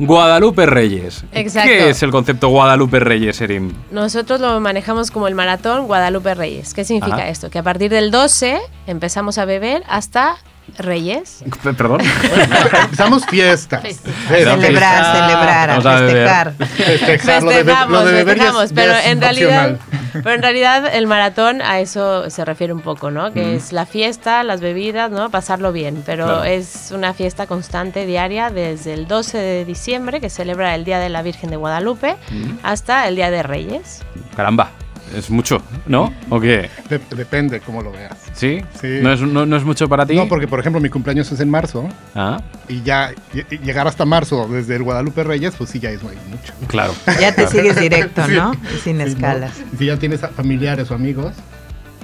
[0.06, 1.24] Guadalupe Reyes.
[1.32, 1.68] Exacto.
[1.68, 3.72] ¿Qué es el concepto Guadalupe Reyes, Erin?
[3.92, 6.74] Nosotros lo manejamos como el maratón Guadalupe Reyes.
[6.74, 7.28] ¿Qué significa Ajá.
[7.28, 7.50] esto?
[7.50, 10.36] Que a partir del 12 empezamos a beber hasta
[10.78, 11.44] Reyes.
[11.62, 12.00] P- Perdón.
[12.84, 13.80] Empezamos fiesta.
[14.28, 16.52] Celebrar, celebrar, a beber.
[16.52, 16.52] festejar.
[16.52, 19.76] Festejar, lo de lo de es- festejamos, ya pero es en realidad,
[20.12, 23.30] pero en realidad el maratón a eso se refiere un poco, ¿no?
[23.30, 23.32] Mm.
[23.34, 25.30] Que es la fiesta, las bebidas, ¿no?
[25.30, 26.44] Pasarlo bien, pero Claro.
[26.44, 31.08] es una fiesta constante diaria desde el 12 de diciembre que celebra el Día de
[31.08, 32.58] la Virgen de Guadalupe Mm.
[32.62, 34.02] hasta el Día de Reyes.
[34.36, 34.70] Caramba,
[35.16, 36.12] es mucho, ¿no?
[36.30, 36.68] ¿O qué?
[36.88, 38.16] De- depende cómo lo veas.
[38.32, 38.62] ¿Sí?
[38.80, 38.98] Sí.
[39.02, 40.14] ¿No, es, no, no es mucho para ti?
[40.16, 44.04] No, porque por ejemplo mi cumpleaños es en marzo Ah, y ya y- llegar hasta
[44.04, 46.52] marzo desde el Guadalupe Reyes, pues sí ya es muy mucho.
[46.68, 46.94] claro.
[47.20, 48.32] Ya te sigues directo, Sí.
[48.34, 48.52] ¿no?
[48.74, 49.52] Y sin escalas.
[49.78, 51.32] Si ya tienes familiares o amigos,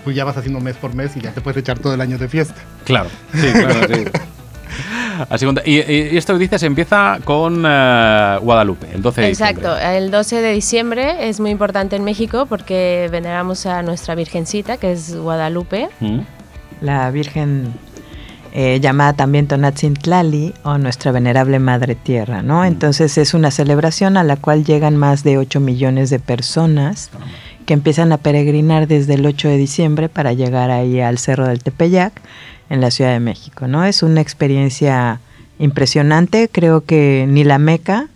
[0.04, 2.18] pues ya vas haciendo mes por mes y ya te puedes echar todo el año
[2.18, 2.54] de fiesta.
[2.84, 4.04] Claro, sí, claro, sí.
[5.28, 9.98] Así y, y esto dices empieza con eh, Guadalupe, el 12 de Exacto, diciembre.
[9.98, 14.92] el 12 de diciembre es muy importante en México porque veneramos a nuestra Virgencita, que
[14.92, 15.88] es Guadalupe.
[16.00, 16.20] Mm.
[16.80, 17.72] La Virgen
[18.52, 22.64] eh, llamada también Tonatzintlali o nuestra venerable Madre Tierra, ¿no?
[22.64, 27.10] Entonces es una celebración a la cual llegan más de 8 millones de personas
[27.66, 31.62] que empiezan a peregrinar desde el 8 de diciembre para llegar ahí al Cerro del
[31.62, 32.12] Tepeyac
[32.70, 33.84] en la Ciudad de México, ¿no?
[33.84, 35.20] Es una experiencia
[35.58, 38.08] impresionante, creo que ni la Meca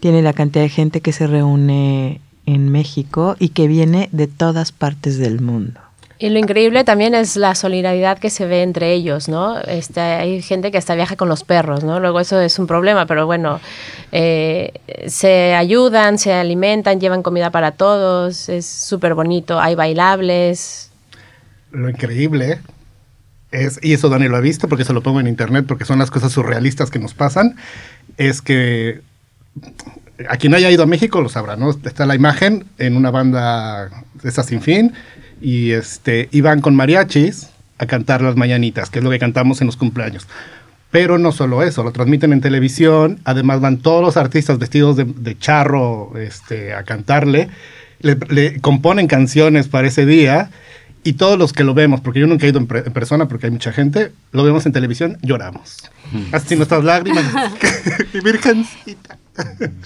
[0.00, 4.72] tiene la cantidad de gente que se reúne en México y que viene de todas
[4.72, 5.80] partes del mundo.
[6.18, 9.58] Y lo increíble también es la solidaridad que se ve entre ellos, ¿no?
[9.60, 11.98] Este, hay gente que hasta viaja con los perros, ¿no?
[11.98, 13.58] Luego eso es un problema, pero bueno,
[14.12, 14.72] eh,
[15.06, 20.90] se ayudan, se alimentan, llevan comida para todos, es súper bonito, hay bailables.
[21.72, 22.58] Lo increíble
[23.52, 25.98] es, y eso Dani lo ha visto porque se lo pongo en internet porque son
[25.98, 27.56] las cosas surrealistas que nos pasan,
[28.16, 29.00] es que
[30.28, 31.70] a quien haya ido a México lo sabrá, ¿no?
[31.70, 33.90] Está la imagen en una banda
[34.22, 34.92] de esa sin fin
[35.40, 39.66] y este iban con mariachis a cantar las mañanitas, que es lo que cantamos en
[39.66, 40.28] los cumpleaños.
[40.90, 45.38] Pero no solo eso, lo transmiten en televisión, además van todos los artistas vestidos de,
[45.38, 47.48] charro este, a cantarle,
[48.00, 50.50] le, le componen canciones para ese día
[51.02, 53.26] y todos los que lo vemos, porque yo nunca he ido en, pre- en persona
[53.28, 55.78] porque hay mucha gente, lo vemos en televisión, lloramos.
[56.32, 57.24] Así nuestras lágrimas.
[58.14, 59.16] Mi virgencita.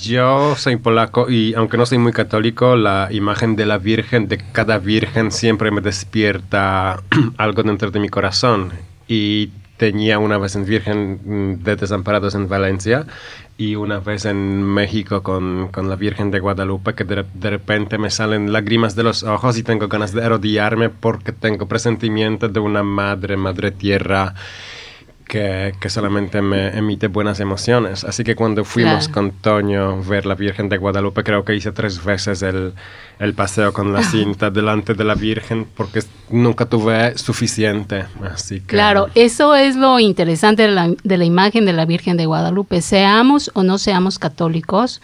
[0.00, 4.38] Yo soy polaco y aunque no soy muy católico, la imagen de la Virgen, de
[4.52, 7.00] cada Virgen, siempre me despierta
[7.36, 8.72] algo dentro de mi corazón.
[9.06, 13.06] Y tenía una vez en Virgen de Desamparados en Valencia
[13.56, 17.98] y una vez en México con, con la Virgen de Guadalupe que de, de repente
[17.98, 22.60] me salen lágrimas de los ojos y tengo ganas de arrodillarme porque tengo presentimiento de
[22.60, 24.34] una madre, madre tierra
[25.26, 28.04] que, que solamente me emite buenas emociones.
[28.04, 29.12] Así que cuando fuimos Claro.
[29.14, 32.74] con Toño a ver la Virgen de Guadalupe, creo que hice tres veces el,
[33.18, 38.04] el paseo con la cinta delante de la Virgen porque nunca tuve suficiente.
[38.22, 38.66] Así que...
[38.66, 42.80] Claro, eso es lo interesante de la, de la imagen de la Virgen de Guadalupe.
[42.82, 45.00] Seamos o no seamos católicos,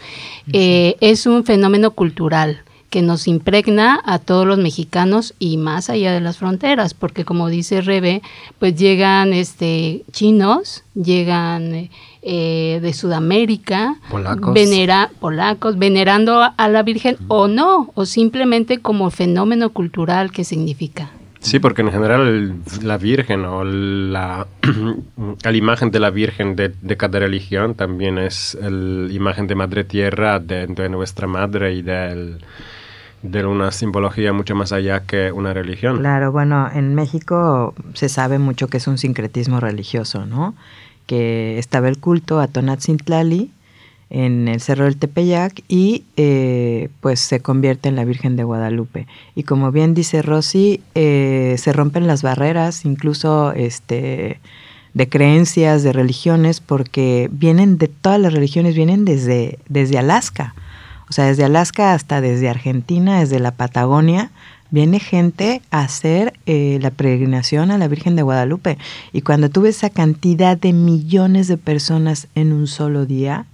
[0.53, 6.11] eh, es un fenómeno cultural que nos impregna a todos los mexicanos y más allá
[6.11, 8.21] de las fronteras, porque como dice Rebe,
[8.59, 11.89] pues llegan este chinos, llegan
[12.21, 14.53] eh, de Sudamérica, Polacos.
[14.53, 21.09] venera, polacos, venerando a, la Virgen o no, o simplemente como fenómeno cultural que significa.
[21.39, 24.45] Sí, porque en general el- la Virgen o la,
[25.43, 29.83] la imagen de la Virgen de, de cada religión también es la imagen de Madre
[29.85, 32.45] Tierra, de, de nuestra Madre y del- de
[33.23, 35.99] una simbología mucho más allá que una religión.
[35.99, 40.55] Claro, bueno, en México se sabe mucho que es un sincretismo religioso, ¿no?
[41.05, 43.51] Que estaba el culto a Tonatzintlali
[44.11, 49.07] en el Cerro del Tepeyac y eh, pues se convierte en la Virgen de Guadalupe.
[49.35, 54.39] Y como bien dice Rosy, eh, se rompen las barreras, incluso este
[54.93, 60.53] de creencias, de religiones, porque vienen de todas las religiones, vienen desde, desde Alaska.
[61.11, 64.31] O sea, desde Alaska hasta desde Argentina, desde la Patagonia,
[64.69, 68.77] viene gente a hacer eh, la peregrinación a la Virgen de Guadalupe.
[69.11, 73.45] Y cuando tú ves esa cantidad de millones de personas en un solo día,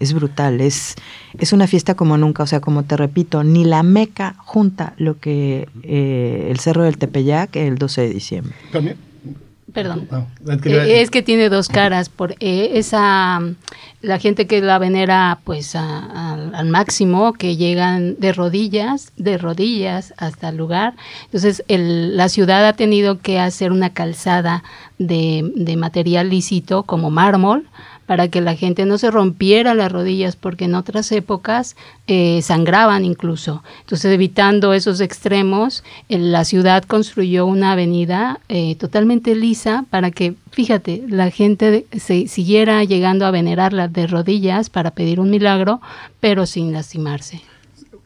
[0.00, 0.96] es brutal, es,
[1.38, 5.20] es una fiesta como nunca, o sea, como te repito, ni la Meca junta lo
[5.20, 8.56] que eh, el Cerro del Tepeyac el 12 de diciembre.
[8.72, 8.96] También.
[9.74, 10.08] Perdón.
[10.10, 12.08] No, es que iba a Eh, es que tiene dos caras.
[12.08, 13.40] Por eh, esa
[14.02, 19.36] la gente que la venera pues a- al- al máximo, que llegan de rodillas, de
[19.36, 20.94] rodillas hasta el lugar.
[21.24, 24.62] Entonces el- la ciudad ha tenido que hacer una calzada
[24.98, 27.66] de, de material lícito como mármol
[28.06, 33.04] para que la gente no se rompiera las rodillas porque en otras épocas eh, sangraban
[33.04, 33.62] incluso.
[33.80, 40.34] Entonces evitando esos extremos, eh, la ciudad construyó una avenida eh, totalmente lisa para que,
[40.52, 45.80] fíjate, la gente se siguiera llegando a venerarla de rodillas para pedir un milagro,
[46.20, 47.40] pero sin lastimarse.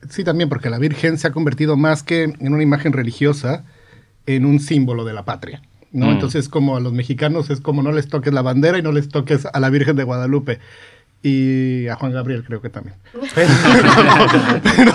[0.09, 3.65] Sí, también, porque la Virgen se ha convertido más que en una imagen religiosa,
[4.27, 5.63] en un símbolo de la patria.
[5.93, 6.07] ¿No?
[6.07, 6.11] Mm.
[6.11, 9.09] Entonces, como a los mexicanos es como no les toques la bandera y no les
[9.09, 10.59] toques a la Virgen de Guadalupe.
[11.23, 12.95] Y a Juan Gabriel creo que también.
[13.35, 13.49] Pero-
[14.63, 14.95] pero-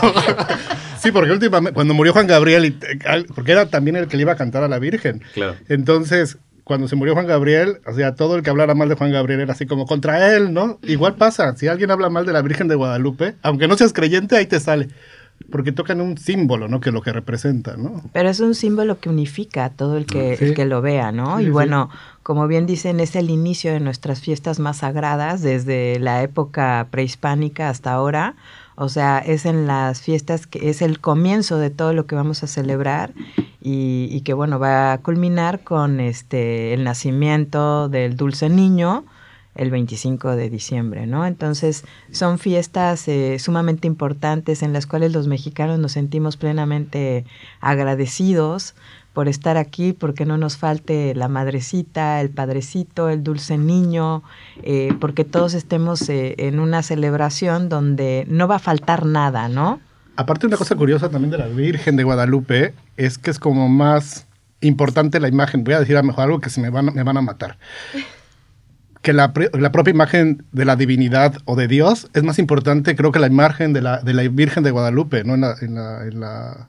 [0.99, 2.77] sí, porque últimamente, cuando murió Juan Gabriel, y-
[3.35, 5.21] porque era también el que le iba a cantar a la Virgen.
[5.33, 5.55] Claro.
[5.67, 9.11] Entonces, cuando se murió Juan Gabriel, o sea, todo el que hablara mal de Juan
[9.11, 10.79] Gabriel era así como contra él, ¿no?
[10.83, 14.37] Igual pasa, si alguien habla mal de la Virgen de Guadalupe, aunque no seas creyente,
[14.37, 14.87] ahí te sale.
[15.51, 16.79] Porque tocan un símbolo, ¿no?
[16.79, 18.01] Que lo que representa, ¿no?
[18.13, 20.45] Pero es un símbolo que unifica a todo el que, Sí.
[20.45, 21.37] el que lo vea, ¿no?
[21.37, 21.51] Sí, y sí.
[21.51, 21.89] bueno,
[22.23, 27.69] como bien dicen, es el inicio de nuestras fiestas más sagradas desde la época prehispánica
[27.69, 28.35] hasta ahora.
[28.75, 32.41] O sea, es en las fiestas que es el comienzo de todo lo que vamos
[32.41, 33.13] a celebrar
[33.61, 39.05] y, y que bueno, va a culminar con este el nacimiento del dulce niño
[39.55, 41.25] el 25 de diciembre, ¿no?
[41.25, 47.25] Entonces son fiestas eh, sumamente importantes en las cuales los mexicanos nos sentimos plenamente
[47.61, 48.75] agradecidos
[49.13, 54.23] por estar aquí, porque no nos falte la madrecita, el padrecito, el dulce niño,
[54.63, 59.79] eh, porque todos estemos eh, en una celebración donde no va a faltar nada, ¿no?
[60.15, 64.27] Aparte, una cosa curiosa también de la Virgen de Guadalupe es que es como más
[64.61, 65.63] importante la imagen.
[65.63, 67.57] Voy a decir a lo mejor algo que se me van, me van a matar.
[69.03, 72.95] Que la, pre- la propia imagen de la divinidad o de Dios es más importante,
[72.95, 75.35] creo que la imagen de la, de la Virgen de Guadalupe, ¿no?
[75.35, 75.55] En la.
[75.61, 76.67] en la- en la-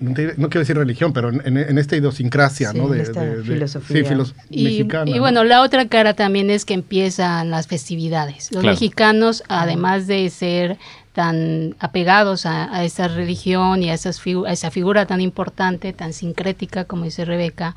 [0.00, 2.86] no, te- no quiero decir religión, pero en, en- en esta idiosincrasia, Sí, ¿no?
[2.86, 3.96] en De, esta de- de- filosofía.
[3.96, 5.08] Sí, filos- Y, mexicana.
[5.10, 5.20] y ¿no?
[5.20, 8.50] bueno, la otra cara también es que empiezan las festividades.
[8.50, 8.74] Los Claro.
[8.74, 10.78] mexicanos, además de ser
[11.12, 15.92] tan apegados a, a esa religión y a, esas figu- a esa figura tan importante,
[15.92, 17.76] tan sincrética, como dice Rebeca,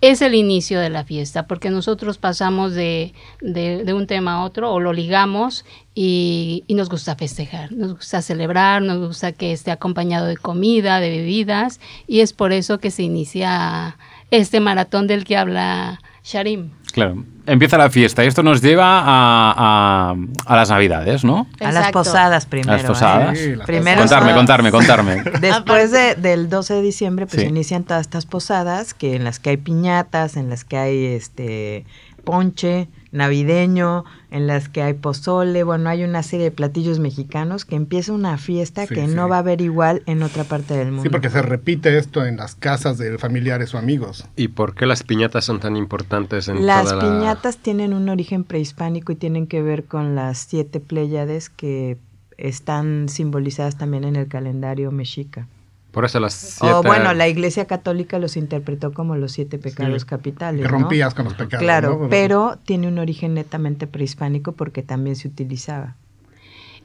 [0.00, 4.72] es el inicio de la fiesta, porque nosotros pasamos de, de- un tema a otro
[4.72, 9.72] o lo ligamos y, y nos gusta festejar, nos gusta celebrar, nos gusta que esté
[9.72, 13.96] acompañado de comida, de bebidas, y es por eso que se inicia
[14.30, 16.00] este maratón del que habla
[16.30, 16.70] Sharim.
[16.92, 17.24] Claro.
[17.46, 20.14] Empieza la fiesta y esto nos lleva a, a-
[20.44, 21.46] a las navidades, ¿no?
[21.60, 22.72] A las posadas primero.
[22.72, 23.38] A las posadas.
[23.38, 23.44] ¿eh?
[23.44, 25.22] Sí, las Primero Contarme, contarme, contarme.
[25.40, 27.48] Después de- del 12 de diciembre, pues Sí.
[27.48, 31.86] inician todas estas posadas que en las que hay piñatas, en las que hay este
[32.28, 37.74] ponche navideño, en las que hay pozole, bueno, hay una serie de platillos mexicanos que
[37.74, 39.14] empieza una fiesta Sí, que sí.
[39.14, 41.04] no va a haber igual en otra parte del mundo.
[41.04, 44.26] Sí, porque se repite esto en las casas de familiares o amigos.
[44.36, 47.00] ¿Y por qué las piñatas son tan importantes en Las toda la...
[47.02, 51.96] piñatas tienen un origen prehispánico y tienen que ver con las siete pléyades que
[52.36, 55.46] están simbolizadas también en el calendario mexica.
[55.90, 56.74] Por eso las siete...
[56.74, 60.66] O bueno, la Iglesia Católica los interpretó como los siete pecados Sí, capitales.
[60.66, 60.78] Que ¿no?
[60.78, 61.62] rompías con los pecados.
[61.62, 62.08] Claro, ¿no?
[62.08, 65.96] pero tiene un origen netamente prehispánico porque también se utilizaba.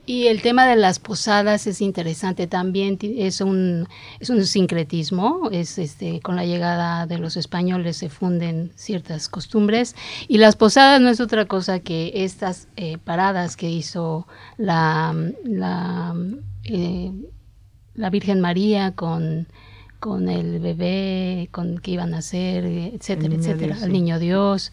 [0.06, 3.88] Y el tema de las posadas es interesante también, es un,
[4.20, 9.96] es un sincretismo, es este, con la llegada de los españoles se funden ciertas costumbres
[10.28, 16.14] y las posadas no es otra cosa que estas eh, paradas que hizo la, la,
[16.66, 17.14] eh,
[17.96, 19.48] la Virgen María con,
[20.00, 23.94] con el bebé, con que iban a hacer, etcétera, etcétera, Dios, el sí.
[23.94, 24.72] niño Dios.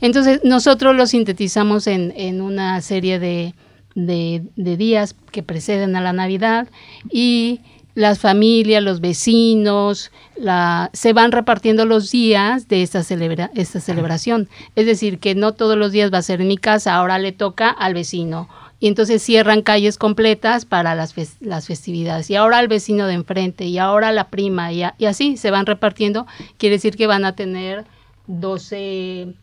[0.00, 3.54] Entonces nosotros lo sintetizamos en, en una serie de,
[3.94, 6.68] de, de días que preceden a la Navidad
[7.10, 7.60] y
[7.94, 14.48] las familias, los vecinos, la, se van repartiendo los días de esta, celebra, esta celebración.
[14.76, 17.32] Es decir, que no todos los días va a ser en mi casa, ahora le
[17.32, 18.48] toca al vecino.
[18.82, 22.28] Y entonces cierran calles completas para las, fes- las festividades.
[22.30, 25.52] Y ahora al vecino de enfrente, y ahora la prima, y, a- y así se
[25.52, 26.26] van repartiendo.
[26.58, 27.84] Quiere decir que van a tener
[28.26, 29.34] 12,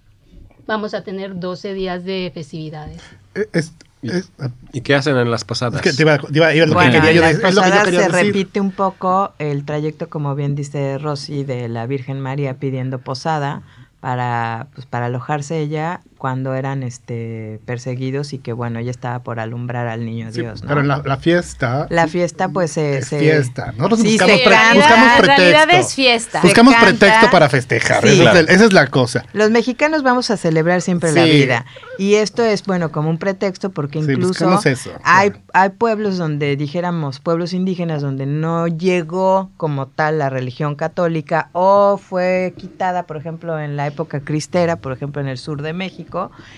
[0.67, 3.01] vamos a tener 12 días de festividades.
[3.33, 3.71] Eh, Es,
[4.01, 4.29] es-
[4.73, 5.75] ¿Y qué hacen en las posadas?
[5.75, 7.91] es que te iba, te iba- iba- lo que Bueno, quería en yo las que
[7.91, 8.11] se decir.
[8.11, 13.61] repite un poco el trayecto, como bien dice Rosy, de la Virgen María pidiendo posada
[14.01, 19.39] para, pues, para alojarse ella cuando eran este perseguidos y que bueno, ella estaba por
[19.39, 20.67] alumbrar al niño Sí, Dios, ¿no?
[20.67, 21.87] Pero en la, la fiesta.
[21.89, 22.99] La fiesta pues se...
[22.99, 23.71] es se- fiesta.
[23.77, 24.75] Nosotros Sí, buscamos, se pre- canta.
[24.75, 25.87] buscamos realidad pretexto.
[25.87, 26.41] es fiesta.
[26.43, 28.03] Buscamos pretexto para festejar.
[28.03, 28.09] Sí.
[28.09, 28.39] Esa, es Claro.
[28.39, 29.25] el- esa es la cosa.
[29.33, 31.65] Los mexicanos vamos a celebrar siempre la vida.
[31.97, 35.45] Y esto es, bueno, como un pretexto porque Sí, incluso eso, hay, claro.
[35.53, 41.97] hay pueblos donde, dijéramos, pueblos indígenas donde no llegó como tal la religión católica o
[41.97, 46.08] fue quitada, por ejemplo, en la época cristera, por ejemplo, en el sur de México,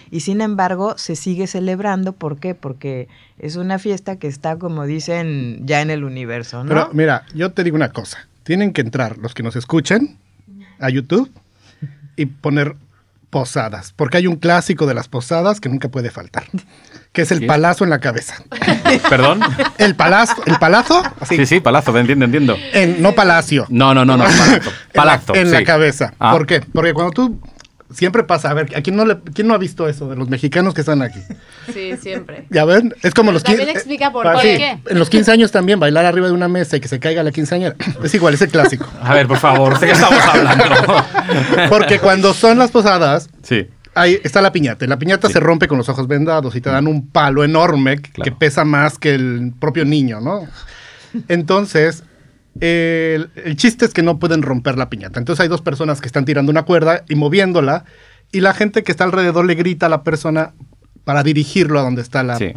[0.10, 2.14] y sin embargo se sigue celebrando.
[2.14, 2.56] ¿Por qué?
[2.56, 3.08] Porque
[3.40, 6.70] es una fiesta que está, como dicen, ya en el universo, ¿no?
[6.70, 8.28] Pero mira, yo te digo una cosa.
[8.44, 10.18] Tienen que entrar los que nos escuchen
[10.80, 11.32] a YouTube
[12.16, 12.76] y poner
[13.30, 13.94] posadas.
[13.96, 16.44] Porque hay un clásico de las posadas que nunca puede faltar.
[17.14, 17.46] Que es el ¿Sí?
[17.46, 18.44] palazo en la cabeza.
[19.10, 19.40] Perdón.
[19.78, 22.58] El palazo, el palazo, así, Sí, sí, palazo, entiendo, entiendo.
[22.74, 23.66] en- no palacio.
[23.70, 24.72] No, no, no, no, palazo.
[24.94, 25.64] Palazzo, en la, en la sí.
[25.66, 26.14] cabeza.
[26.20, 26.32] Ah.
[26.34, 26.62] ¿Por qué?
[26.62, 27.40] Porque cuando tú
[27.94, 30.30] siempre pasa, a ver, ¿a quién no, le, quién no ha visto eso de los
[30.30, 31.20] mexicanos que están aquí?
[31.74, 32.46] Sí, siempre.
[32.50, 34.58] Ya ven, es como los También 15 explica por qué.
[34.58, 37.24] sí, En los 15 años también, bailar arriba de una mesa y que se caiga
[37.24, 37.76] la quinceañera.
[38.04, 38.86] Es igual, es el clásico.
[39.02, 40.66] A ver, por favor, ¿de qué estamos hablando?
[41.70, 43.68] Porque cuando son las posadas, Sí.
[43.96, 44.86] ahí está la piñata.
[44.86, 45.34] y La piñata Sí.
[45.34, 48.98] se rompe con los ojos vendados y te dan un palo enorme que pesa más
[48.98, 50.48] que el propio niño, ¿no?
[51.28, 52.04] Entonces,
[52.60, 55.20] el, el chiste es que no pueden romper la piñata.
[55.20, 57.86] Entonces hay dos personas que están tirando una cuerda y moviéndola
[58.32, 60.54] y la gente que está alrededor le grita a la persona
[61.04, 62.38] para dirigirlo a donde está la...
[62.38, 62.54] Sí.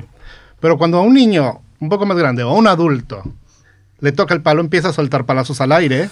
[0.61, 3.23] Pero cuando a un niño un poco más grande o a un adulto
[4.01, 6.11] le toca el palo, empieza a soltar palazos al aire.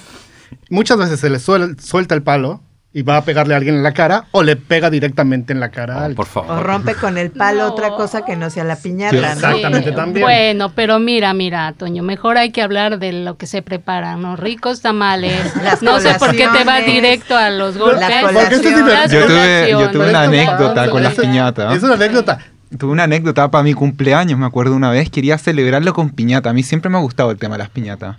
[0.71, 2.63] Muchas veces se le suel- suelta el palo
[2.95, 5.71] y va a pegarle a alguien en la cara o le pega directamente en la
[5.71, 6.17] cara a Oh, alguien.
[6.17, 6.63] por O favor.
[6.63, 7.73] rompe con el palo No.
[7.73, 9.27] otra cosa que no sea la piñata, ¿no?
[9.33, 10.27] Exactamente, Sí, también.
[10.27, 14.37] Bueno, pero mira, mira, Toño, mejor hay que hablar de lo que se preparan, ¿no?
[14.37, 15.41] Ricos tamales.
[15.65, 18.07] Las no sé por qué te vas directo a los golpes.
[18.21, 21.75] Porque esto es Yo tuve, yo tuve una anécdota con las piñatas.
[21.77, 22.39] Es una anécdota.
[22.79, 26.51] Tuve una anécdota para mi cumpleaños, me acuerdo una vez, quería celebrarlo con piñata.
[26.51, 28.17] A mí siempre me ha gustado el tema de las piñatas.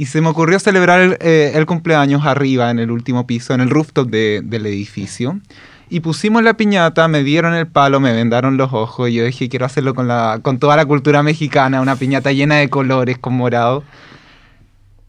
[0.00, 3.60] Y se me ocurrió celebrar el, eh, el cumpleaños arriba, en el último piso, en
[3.60, 5.38] el rooftop de- del edificio.
[5.90, 9.50] Y pusimos la piñata, me dieron el palo, me vendaron los ojos y yo dije,
[9.50, 13.34] quiero hacerlo con, la, con toda la cultura mexicana, una piñata llena de colores, con
[13.34, 13.84] morado.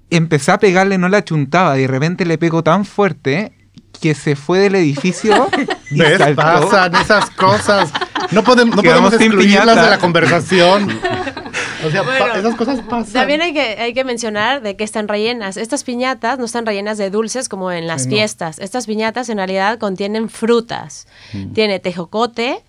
[0.10, 3.54] Empecé a pegarle, no la chuntaba, y de repente le pego tan fuerte
[4.02, 5.48] que se fue del edificio
[5.92, 6.18] y ¿Ves?
[6.18, 6.42] saltó.
[6.42, 7.94] Pasan esas cosas.
[8.32, 10.90] No podemos, no Quedamos podemos excluirlas de la conversación.
[11.86, 13.14] O sea, Bueno, esas cosas pasan.
[13.14, 15.58] También hay que, hay que mencionar de qué están rellenas.
[15.58, 18.16] Estas piñatas no están rellenas de dulces como en las Sí, no.
[18.16, 18.60] fiestas.
[18.60, 21.08] Estas piñatas en realidad contienen frutas.
[21.54, 22.64] Tiene tejocote,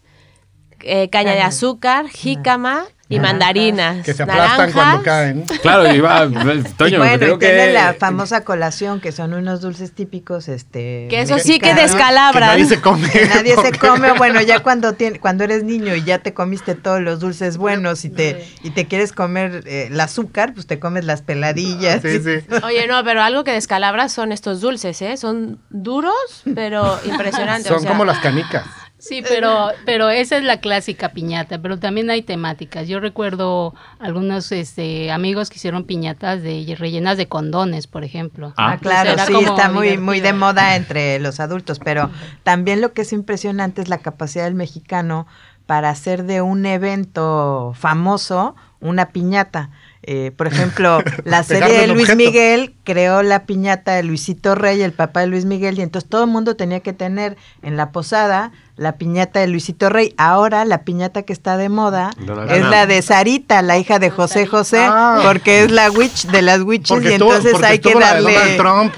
[0.81, 2.85] eh, caña de azúcar, jícama
[3.15, 4.05] y mandarinas.
[4.05, 4.73] que se aplastan naranjas.
[4.75, 5.45] cuando caen.
[5.63, 7.73] Claro, iba, Y Toño, bueno, creo y tiene que...
[7.73, 11.07] la famosa colación, que son unos dulces típicos, este...
[11.11, 12.49] Que eso sí que mexicanos, Que descalabran.
[12.49, 13.11] nadie se come.
[13.11, 16.75] que nadie se come, bueno, ya cuando tiene, cuando eres niño y ya te comiste
[16.75, 20.79] todos los dulces buenos y te, y te quieres comer eh, el azúcar, pues te
[20.79, 22.03] comes las peladillas.
[22.03, 22.39] Sí, sí.
[22.65, 25.17] Oye, no, pero algo que descalabra son estos dulces, ¿eh?
[25.17, 27.69] Son duros, pero impresionantes.
[27.69, 28.65] Son o sea, como las canicas.
[29.03, 32.87] Sí, pero, pero esa es la clásica piñata, pero también hay temáticas.
[32.87, 38.55] Yo recuerdo algunos este, amigos que hicieron piñatas de rellenas de condones, por ejemplo.
[38.57, 38.75] Ah.
[38.75, 42.11] Ah, claro, sí, está muy, muy de moda entre los adultos, pero
[42.45, 45.27] también lo que es impresionante es la capacidad del mexicano
[45.67, 49.71] para hacer de un evento famoso una piñata.
[50.05, 52.17] Eh, por ejemplo, la serie de Luis objeto.
[52.17, 56.25] Miguel creó la piñata de Luisito Rey, el papá de Luis Miguel, y entonces todo
[56.25, 60.15] el mundo tenía que tener en la posada la piñata de Luisito Rey.
[60.17, 62.11] Ahora la piñata que está de moda
[62.49, 65.21] es la de Sarita, la hija de José José, Ah.
[65.25, 68.57] porque es la witch de las witches Porque y entonces hay que darle...
[68.57, 68.93] Trump.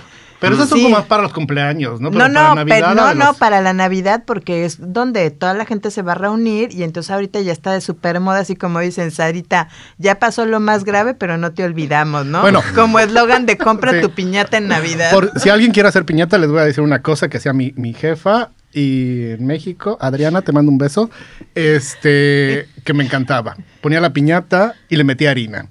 [0.44, 0.84] Pero esas son Sí.
[0.84, 2.10] como más para los cumpleaños, ¿no?
[2.10, 5.54] No, Pero no, para Navidad, pero no, no, para la Navidad, porque es donde toda
[5.54, 8.56] la gente se va a reunir y entonces ahorita ya está de super moda, así
[8.56, 9.68] como dicen, Sarita,
[9.98, 12.40] ya pasó lo más grave, pero no te olvidamos, ¿no?
[12.42, 12.62] Bueno.
[12.74, 14.00] como eslogan de compra Sí.
[14.00, 15.10] tu piñata en Navidad.
[15.10, 17.72] Por- si alguien quiere hacer piñata, les voy a decir una cosa que hacía mi,
[17.76, 21.08] mi jefa y en México, Adriana, te mando un beso,
[21.54, 23.56] este, que me encantaba.
[23.80, 25.68] Ponía la piñata y le metía harina.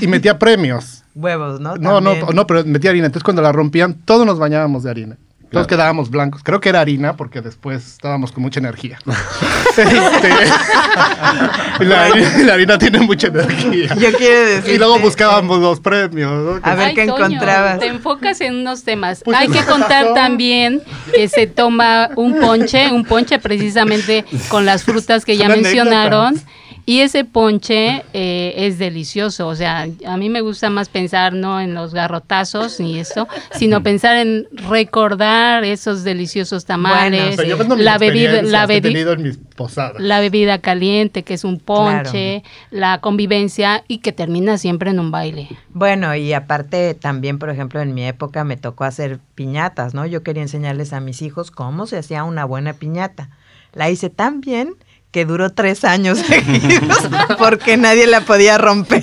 [0.00, 1.04] Y metía premios.
[1.14, 1.76] Huevos, ¿no?
[1.76, 2.36] No, no, También.
[2.36, 3.06] no, pero metía harina.
[3.06, 5.18] Entonces cuando la rompían, todos nos bañábamos de harina.
[5.52, 6.40] Todos quedábamos blancos.
[6.42, 8.98] Creo que era harina porque después estábamos con mucha energía.
[9.72, 10.28] Este,
[11.86, 13.94] la, harina, la harina tiene mucha energía.
[13.94, 14.74] Yo quiero decir.
[14.74, 16.30] Y luego buscábamos los premios.
[16.30, 16.60] ¿no?
[16.62, 17.78] A ver Ay, qué Toño, encontrabas.
[17.78, 19.22] Te enfocas en unos temas.
[19.24, 19.80] Pues Hay que razón.
[19.80, 20.82] contar también
[21.14, 26.38] que se toma un ponche, un ponche precisamente con las frutas que ya mencionaron.
[26.84, 31.60] Y ese ponche eh, es delicioso, o sea, a mí me gusta más pensar no
[31.60, 37.76] en los garrotazos ni eso, sino pensar en recordar esos deliciosos tamales, O sea, yo
[37.76, 40.00] la bebida, la, experiencias que he bebi- tenido en mis posadas.
[40.00, 45.10] la bebida caliente, que es un ponche, la convivencia y que termina siempre en un
[45.10, 45.48] baile.
[45.70, 50.04] Bueno, y aparte también, por ejemplo, en mi época me tocó hacer piñatas, ¿no?
[50.06, 53.30] Yo quería enseñarles a mis hijos cómo se hacía una buena piñata.
[53.72, 54.74] La hice tan bien
[55.12, 56.98] que duró tres años seguidos
[57.38, 59.02] porque nadie la podía romper.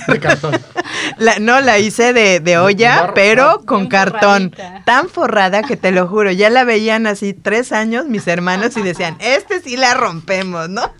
[1.17, 4.53] La- no, la hice de, de olla, pero con cartón.
[4.85, 8.81] Tan forrada que te lo juro, ya la veían así tres años mis hermanos y
[8.81, 10.91] decían, este sí la rompemos, ¿no?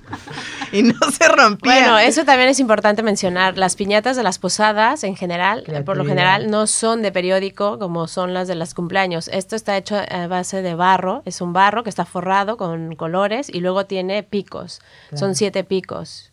[0.80, 1.74] Y no se rompía.
[1.74, 3.58] Bueno, eso también es importante mencionar.
[3.58, 7.80] Las piñatas de las posadas, en general, eh, por lo general, no son de periódico
[7.80, 9.28] como son las de los cumpleaños.
[9.30, 11.24] Esto está hecho a base de barro.
[11.26, 14.80] Es un barro que está forrado con colores y luego tiene picos.
[15.10, 15.18] Claro.
[15.18, 16.29] Son siete picos.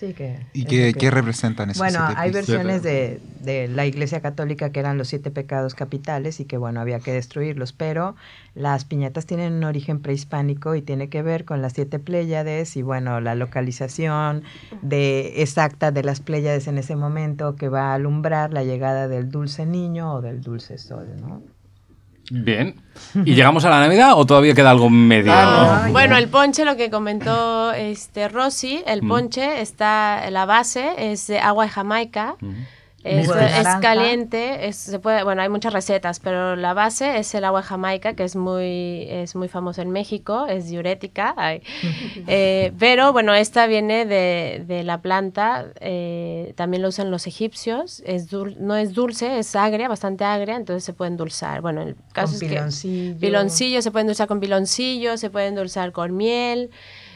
[0.00, 3.84] Sí, que ¿Y qué, que- qué representan esos Bueno, siete hay versiones de, de la
[3.84, 8.16] Iglesia Católica que eran los siete pecados capitales y que, bueno, había que destruirlos, pero
[8.54, 12.82] las piñatas tienen un origen prehispánico y tiene que ver con las siete Pléyades y,
[12.82, 14.42] bueno, la localización
[14.80, 19.28] de exacta de las Pléyades en ese momento que va a alumbrar la llegada del
[19.30, 21.42] dulce niño o del dulce sol, ¿no?
[22.30, 22.76] Bien.
[23.24, 25.32] ¿Y llegamos a la Navidad o todavía queda algo medio?
[25.34, 25.88] Ah.
[25.90, 29.08] Bueno, el ponche, lo que comentó este Rosy, el Mm.
[29.08, 32.36] ponche está, la base es de agua de Jamaica.
[33.04, 37.62] Es caliente, es- se puede, bueno, hay muchas recetas, pero la base es el agua
[37.62, 41.34] Jamaica, que es muy, es muy famoso en México, es diurética.
[41.36, 41.62] ay.
[42.26, 48.02] Eh, pero bueno, esta viene de, de la planta, eh, también lo usan los egipcios,
[48.06, 51.60] es dul- no es dulce, es agria, bastante agria, entonces se puede endulzar.
[51.62, 53.14] Bueno, el caso Con es piloncillo.
[53.14, 56.70] que piloncillo, se puede endulzar con piloncillo, se puede endulzar con miel.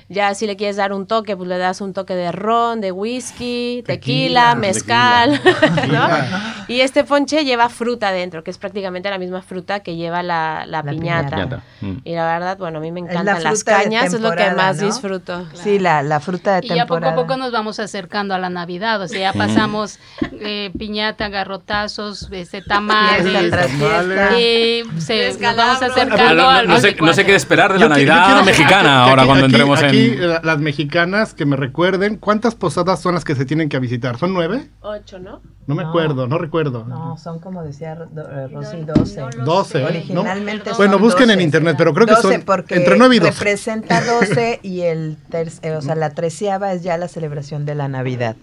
[0.08, 2.92] Ya si le quieres dar un toque, pues le das un toque de ron, de
[2.92, 5.40] whisky, tequila, Tequila, mezcal,
[5.74, 6.18] tequila.
[6.30, 6.64] ¿no?
[6.68, 10.64] Y este ponche lleva fruta dentro, que es prácticamente la misma fruta que lleva la,
[10.66, 11.36] la La piñata.
[11.36, 11.62] piñata.
[11.80, 11.92] Mm.
[12.04, 14.54] Y la verdad, bueno, a mí me la encantan las cañas, es lo que temporada,
[14.72, 14.86] más ¿no?
[14.86, 15.46] disfruto.
[15.54, 17.12] Sí, la, la fruta de Y ya poco temporada.
[17.12, 19.98] a poco nos vamos acercando a la Navidad, o sea, ya pasamos
[20.40, 24.38] eh, piñata, garrotazos, este, tamales, Fiesta fiesta.
[24.38, 27.78] y se, nos vamos acercando No, no, al no sé, no sé qué esperar de
[27.78, 31.34] la Yo qui- yo Navidad quiero- mexicana ahora cuando aquí- entremos aquí, la- las mexicanas
[31.34, 34.18] que me recuerden, ¿cuántas posadas son las que se tienen que visitar?
[34.18, 34.68] ¿Son nueve?
[34.80, 35.40] Ocho, ¿no?
[35.66, 35.88] No me No.
[35.88, 36.84] acuerdo, no recuerdo.
[36.84, 39.22] No, son como decía Ro- eh, Rosy, 12.
[39.44, 39.86] 12, ¿no?
[39.86, 41.42] Originalmente son Bueno, busquen en 12.
[41.44, 43.32] internet, pero creo que 12 son porque entre 9 y 12.
[43.32, 47.74] representa 12 y el ter- eh, o sea, la treceava es ya la celebración de
[47.74, 48.36] la Navidad.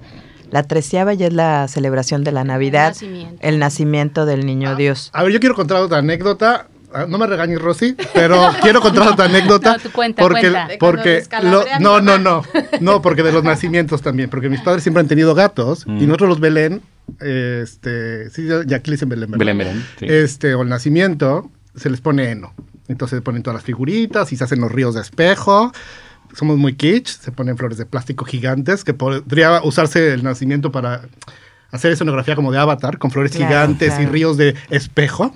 [0.49, 3.37] La treceava ya es la celebración de la Navidad, nacimiento.
[3.41, 5.09] el nacimiento del niño Dios.
[5.13, 6.67] A ver, yo quiero contar otra anécdota.
[6.93, 9.73] Ah, No me regañes, Rosy, pero quiero contar otra anécdota.
[9.77, 10.77] No, tú cuenta, porque, cuenta.
[10.79, 12.43] Porque lo- no, no, no,
[12.79, 15.97] no, porque de los nacimientos también, porque mis padres siempre han tenido gatos Mm.
[16.01, 16.81] y nosotros los Belén,
[17.19, 19.31] este, sí, ya aquí le dicen Belén.
[19.31, 20.05] Belén, Belén, sí.
[20.07, 22.53] Este, o el nacimiento, se les pone heno.
[22.87, 25.71] Entonces se ponen todas las figuritas y se hacen los ríos de espejo.
[26.33, 31.01] Somos muy kitsch, se ponen flores de plástico gigantes, que podría usarse el nacimiento para
[31.71, 35.33] hacer escenografía como de avatar, con flores Claro, gigantes y ríos de espejo.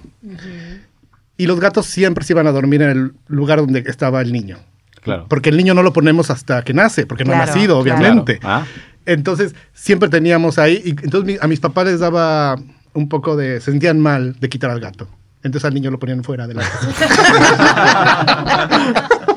[1.38, 4.58] Y los gatos siempre se iban a dormir en el lugar donde estaba el niño.
[5.02, 5.26] Claro.
[5.30, 8.40] Porque el niño no lo ponemos hasta que nace, porque no ha nacido, obviamente.
[8.40, 8.66] Claro.
[8.66, 8.68] Ah.
[9.06, 12.56] Entonces, siempre teníamos ahí, y entonces a mis papás les daba
[12.94, 15.08] un poco de, se sentían mal de quitar al gato.
[15.44, 16.90] Entonces al niño lo ponían fuera de la casa.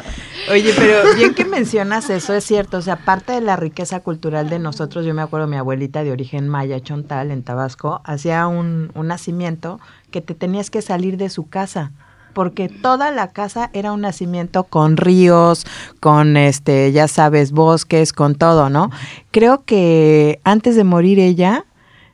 [0.50, 2.78] Oye, pero bien que mencionas eso, es cierto.
[2.78, 6.12] O sea, parte de la riqueza cultural de nosotros, yo me acuerdo, mi abuelita de
[6.12, 9.80] origen maya, Chontal, en Tabasco, hacía un, un nacimiento
[10.10, 11.92] que te tenías que salir de su casa.
[12.34, 15.66] Porque toda la casa era un nacimiento con ríos,
[15.98, 18.90] con este, ya sabes, bosques, con todo, ¿no?
[19.32, 21.64] Creo que antes de morir ella,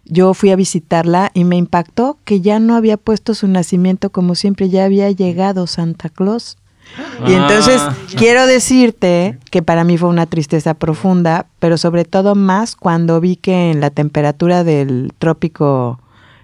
[0.07, 4.35] yo fui a visitarla y me impactó que ya no había puesto su nacimiento como
[4.35, 6.57] siempre, ya había llegado Santa Claus.
[7.27, 7.95] Y entonces Ah.
[8.17, 13.37] quiero decirte que para mí fue una tristeza profunda, pero sobre todo más cuando vi
[13.37, 15.99] que en la temperatura del trópico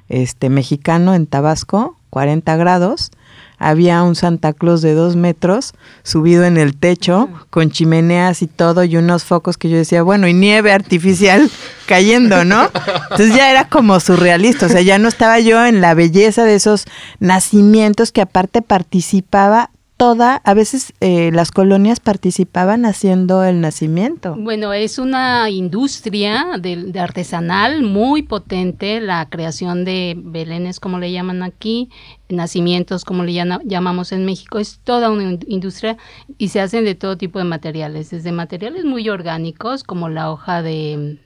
[0.09, 3.11] este mexicano en Tabasco, 40 grados,
[3.59, 8.82] había un Santa Claus de dos metros subido en el techo con chimeneas y todo
[8.82, 11.49] y unos focos que yo decía, bueno, y nieve artificial
[11.86, 12.68] cayendo, ¿no?
[13.11, 16.55] Entonces ya era como surrealista, o sea, ya no estaba yo en la belleza de
[16.57, 16.86] esos
[17.20, 19.70] nacimientos que aparte participaba
[20.01, 24.34] toda, a veces eh, las colonias participaban haciendo el nacimiento.
[24.34, 31.42] Bueno, es una industria de, artesanal muy potente, la creación de belenes, como le llaman
[31.42, 31.90] aquí,
[32.30, 35.98] nacimientos, como le llama- llamamos en México, es toda una in- industria
[36.38, 40.62] y se hacen de todo tipo de materiales, desde materiales muy orgánicos, como la hoja
[40.62, 41.18] de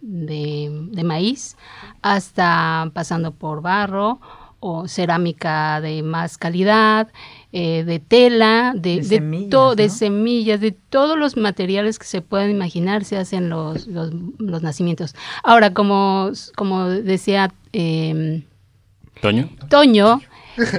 [1.05, 1.57] maíz,
[2.03, 4.19] hasta pasando por barro
[4.67, 7.09] o cerámica de más calidad,
[7.57, 9.95] eh, de tela, de, De de semillas, de ¿no?
[9.95, 15.15] semillas, de todos los materiales que se pueden imaginar se hacen los, los, los nacimientos.
[15.45, 18.43] Ahora, como, como decía eh,
[19.21, 19.49] Toño.
[19.71, 20.21] Toño,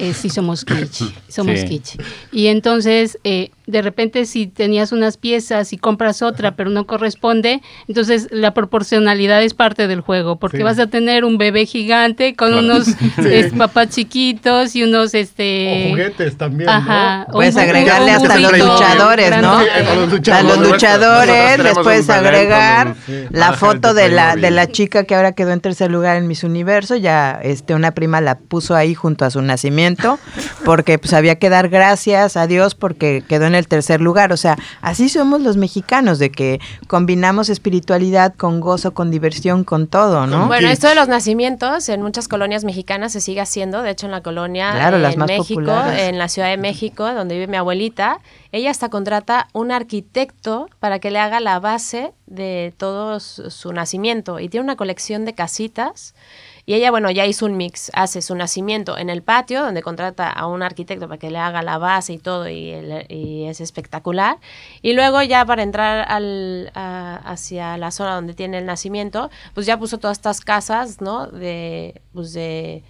[0.01, 1.65] eh, sí somos kitsch, somos Sí.
[1.67, 1.95] kitsch.
[2.34, 7.61] Y entonces, eh, de repente, si tenías unas piezas y compras otra, pero no corresponde,
[7.88, 10.63] entonces la proporcionalidad es parte del juego, porque Sí.
[10.63, 12.63] vas a tener un bebé gigante con Claro.
[12.66, 12.88] unos
[13.57, 15.86] papás chiquitos y unos, este...
[15.88, 17.26] O juguetes también, Ajá.
[17.28, 17.34] ¿no?
[17.34, 19.59] Puedes agregarle un hasta los burrito luchadores, ¿no?
[19.61, 20.57] Sí, a los A luchadores.
[20.57, 22.95] los luchadores Nosotros les puedes agregar
[23.32, 26.43] la foto de la, de la chica que ahora quedó en tercer lugar en Miss
[26.43, 26.95] Universo.
[26.95, 30.20] Ya este, una prima la puso ahí junto a su nacimiento
[30.63, 34.31] porque pues había que dar gracias a Dios porque quedó en el tercer lugar.
[34.31, 39.87] O sea, así somos los mexicanos, de que combinamos espiritualidad con gozo, con diversión, con
[39.87, 40.47] todo, ¿no?
[40.47, 43.81] Bueno, esto de los nacimientos en muchas colonias mexicanas se sigue haciendo.
[43.81, 46.01] De hecho, en la colonia Claro, las en más México, populares.
[46.03, 48.19] en la Ciudad de México, donde vive mi abuelita,
[48.51, 54.39] ella hasta contrata un arquitecto para que le haga la base de todo su nacimiento.
[54.39, 56.13] Y tiene una colección de casitas.
[56.68, 60.30] Y ella, bueno, ya hizo un mix, hace su nacimiento en el patio, donde contrata
[60.30, 63.61] a un arquitecto para que le haga la base y todo, y, el- y es
[63.61, 64.38] espectacular.
[64.82, 69.68] Y luego ya para entrar al, a- hacia la zona donde tiene el nacimiento, pues
[69.68, 71.28] ya puso todas estas casas, ¿no?
[71.28, 72.84] De, pues de.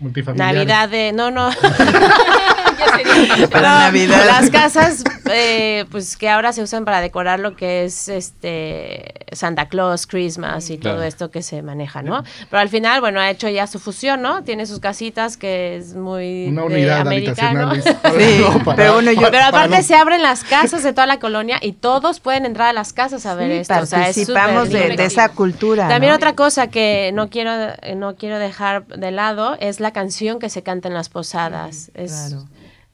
[0.56, 1.50] Navidad, de, no, no.
[3.52, 4.26] Para Navidad.
[4.26, 9.68] Las casas, eh, pues que ahora se usan para decorar lo que es este Santa
[9.68, 10.98] Claus, Christmas y Claro.
[10.98, 12.24] todo esto que se maneja, ¿no?
[12.50, 14.44] Pero al final, bueno, ha hecho ya su fusión, ¿no?
[14.44, 17.70] Tiene sus casitas que es muy Una unidad americano.
[17.72, 18.16] habitacional.
[18.18, 18.44] Sí,
[18.76, 21.74] pero bueno, yo- Pero aparte no- se abren las casas de toda la colonia y
[21.74, 23.74] todos pueden entrar a las casas a ver Sí, esto.
[23.80, 25.88] O sea, es participamos de, esa cultura.
[25.88, 26.18] También ¿no?
[26.18, 27.52] otra cosa que no quiero,
[27.82, 31.92] eh, no quiero dejar de lado es la canción que se canta en las posadas.
[31.94, 32.46] Es, claro.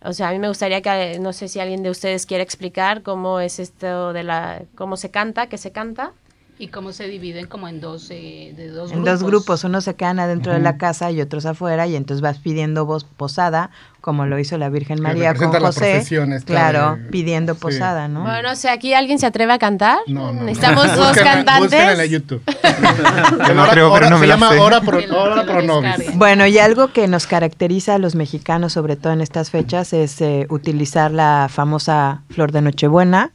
[0.03, 3.03] O sea, a mí me gustaría que, no sé si alguien de ustedes quiere explicar
[3.03, 6.13] cómo es esto de la, cómo se canta, qué se canta.
[6.61, 9.19] Y cómo se dividen como en dos, eh, de dos En grupos.
[9.21, 12.37] dos grupos, unos se quedan adentro de la casa y otros afuera, y entonces vas
[12.37, 16.03] pidiendo vos posada, como lo hizo la Virgen María con José.
[16.45, 17.59] Claro, de- pidiendo sí.
[17.61, 18.21] posada, ¿no?
[18.21, 19.97] Bueno, no sé, ¿aquí alguien se atreve a cantar?
[20.05, 20.43] No, no.
[20.43, 20.45] No.
[20.45, 20.53] dos
[21.15, 21.99] Búsquenla- cantantes.
[21.99, 22.43] en YouTube.
[23.47, 24.59] Yo no creo, pero no me se la llama sé.
[24.59, 26.15] Hora Pro, Hora Nobis.
[26.15, 30.21] Bueno, y algo que nos caracteriza a los mexicanos, sobre todo en estas fechas, es
[30.21, 33.31] eh, utilizar la famosa flor de Nochebuena.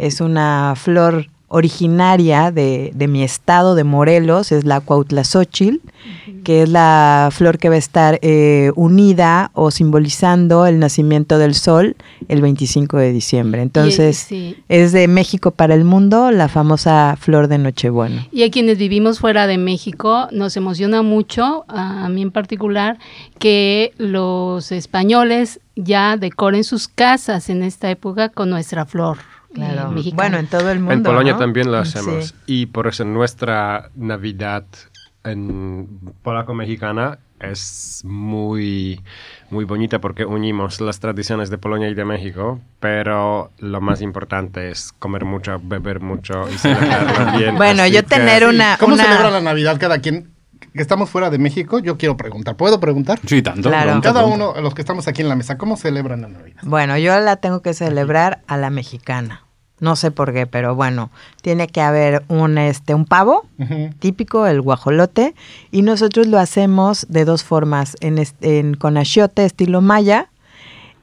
[0.00, 5.80] Es una flor originaria de, de mi estado de Morelos, es la Cuautlazóchil,
[6.42, 11.54] que es la flor que va a estar eh, unida o simbolizando el nacimiento del
[11.54, 11.96] sol
[12.28, 13.62] el 25 de diciembre.
[13.62, 14.56] Entonces, sí.
[14.68, 18.26] es de México para el mundo la famosa flor de Nochebuena.
[18.32, 22.98] Y a quienes vivimos fuera de México nos emociona mucho, a mí en particular,
[23.38, 29.18] que los españoles ya decoren sus casas en esta época con nuestra flor.
[29.56, 29.90] Claro.
[29.90, 30.16] mexicana.
[30.22, 30.92] Bueno, en todo el mundo.
[30.94, 31.38] En Polonia ¿no?
[31.38, 31.98] también lo Sí.
[31.98, 32.34] hacemos.
[32.46, 34.64] Y por eso nuestra Navidad
[35.24, 35.88] en
[36.22, 39.02] polaco-mexicana es muy,
[39.50, 44.70] muy bonita porque unimos las tradiciones de Polonia y de México, pero lo más importante
[44.70, 47.56] es comer mucho, beber mucho y celebrarlo bien.
[47.56, 48.76] Bueno, Así yo que- tener una...
[48.78, 50.30] ¿Cómo una- celebra la Navidad cada quien?
[50.74, 52.56] Que estamos fuera de México, yo quiero preguntar.
[52.56, 53.18] ¿Puedo preguntar?
[53.26, 53.68] Sí, tanto.
[53.68, 53.84] Claro.
[53.86, 54.50] pregunta, Cada pregunta.
[54.52, 56.60] uno, los que estamos aquí en la mesa, ¿cómo celebran la Navidad?
[56.62, 59.42] Bueno, yo la tengo que celebrar a la mexicana.
[59.78, 61.10] No sé por qué, pero bueno,
[61.42, 63.46] tiene que haber un este un pavo
[63.98, 65.34] típico, el guajolote,
[65.70, 70.30] y nosotros lo hacemos de dos formas, en, en con achiote estilo maya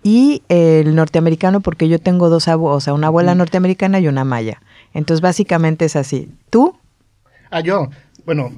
[0.04, 4.26] y el norteamericano porque yo tengo dos abuelos, o sea, una abuela norteamericana y una
[4.26, 4.62] maya.
[4.94, 6.30] Entonces, básicamente es así.
[6.50, 6.76] ¿Tú?
[7.50, 7.90] Ah, yo.
[8.26, 8.52] Bueno,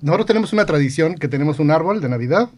[0.00, 2.48] nosotros tenemos una tradición que tenemos un árbol de Navidad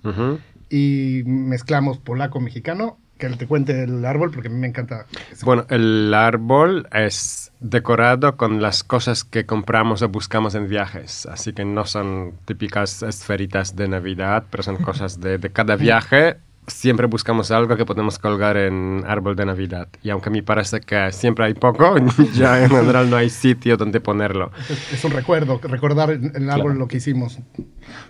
[0.71, 2.99] y mezclamos polaco-mexicano.
[3.23, 5.07] Que te cuente el árbol porque a mí me encanta.
[5.45, 11.53] Bueno, el árbol es decorado con las cosas que compramos o buscamos en viajes, así
[11.53, 16.39] que no son típicas esferitas de Navidad, pero son cosas de, de cada viaje.
[16.67, 19.87] Siempre buscamos algo que podemos colgar en árbol de Navidad.
[20.03, 21.95] Y aunque me parece que siempre hay poco,
[22.35, 24.51] ya en general no hay sitio donde ponerlo.
[24.69, 27.39] Es, es un recuerdo, recordar en el árbol lo que hicimos.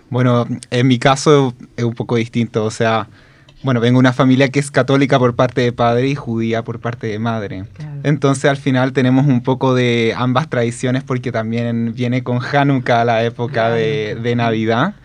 [0.09, 3.07] Bueno, en mi caso es un poco distinto, o sea,
[3.63, 6.79] bueno, vengo de una familia que es católica por parte de padre y judía por
[6.79, 7.65] parte de madre.
[8.03, 13.23] Entonces al final tenemos un poco de ambas tradiciones porque también viene con Hanukkah la
[13.23, 14.95] época de, de Navidad.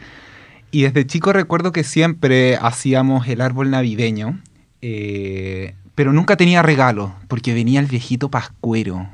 [0.70, 4.38] Y desde chico recuerdo que siempre hacíamos el árbol navideño,
[4.82, 9.08] eh, pero nunca tenía regalo, porque venía el viejito pascuero.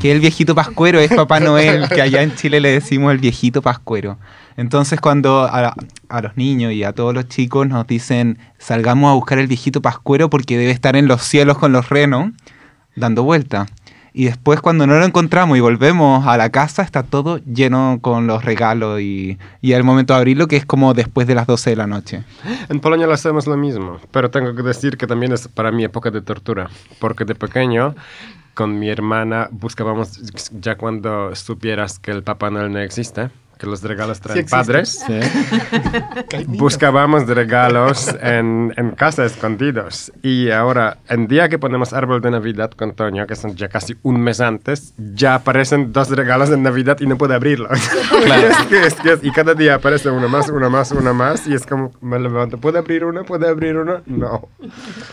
[0.00, 3.60] Que el viejito pascuero es Papá Noel, que allá en Chile le decimos el viejito
[3.60, 4.18] pascuero.
[4.56, 5.74] Entonces cuando a,
[6.22, 10.30] los niños y a todos los chicos nos dicen salgamos a buscar el viejito pascuero
[10.30, 12.32] porque debe estar en los cielos con los renos,
[12.94, 13.66] dando vuelta.
[14.16, 18.28] Y después cuando no lo encontramos y volvemos a la casa, está todo lleno con
[18.28, 21.70] los regalos y, y el momento de abrirlo que es como después de las 12
[21.70, 22.22] de la noche.
[22.68, 25.82] En Polonia lo hacemos lo mismo, pero tengo que decir que también es para mí
[25.82, 27.96] época de tortura, porque de pequeño
[28.54, 30.20] con mi hermana buscábamos,
[30.60, 33.30] ya cuando supieras que el Papá Noel no existe,
[33.64, 34.56] que los regalos traen existe.
[34.56, 35.04] padres,
[36.48, 40.12] buscábamos regalos en, en casa escondidos.
[40.22, 43.96] Y ahora, en día que ponemos árbol de Navidad con Toño, que son ya casi
[44.02, 47.68] un mes antes, ya aparecen dos regalos de Navidad y no puede abrirlo.
[48.24, 51.46] Es que- es que es- y cada día aparece uno más, uno más, uno más,
[51.46, 53.24] y es como, me levanto, ¿puede abrir uno?
[53.24, 54.00] ¿Puede abrir uno?
[54.06, 54.48] No.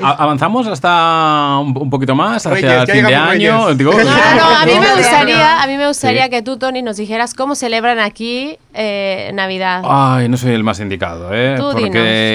[0.02, 3.74] A- avanzamos hasta un, un poquito más, hacia Reyes, el fin de año.
[3.76, 6.30] Digo, No, no, a mí me gustaría, a mí me gustaría Sí.
[6.30, 9.82] que tú, Tony, nos dijeras cómo celebran aquí et eh, Navidad.
[9.86, 11.56] Ay, no soy el más indicado, ¿eh?
[11.58, 11.86] Tú Porque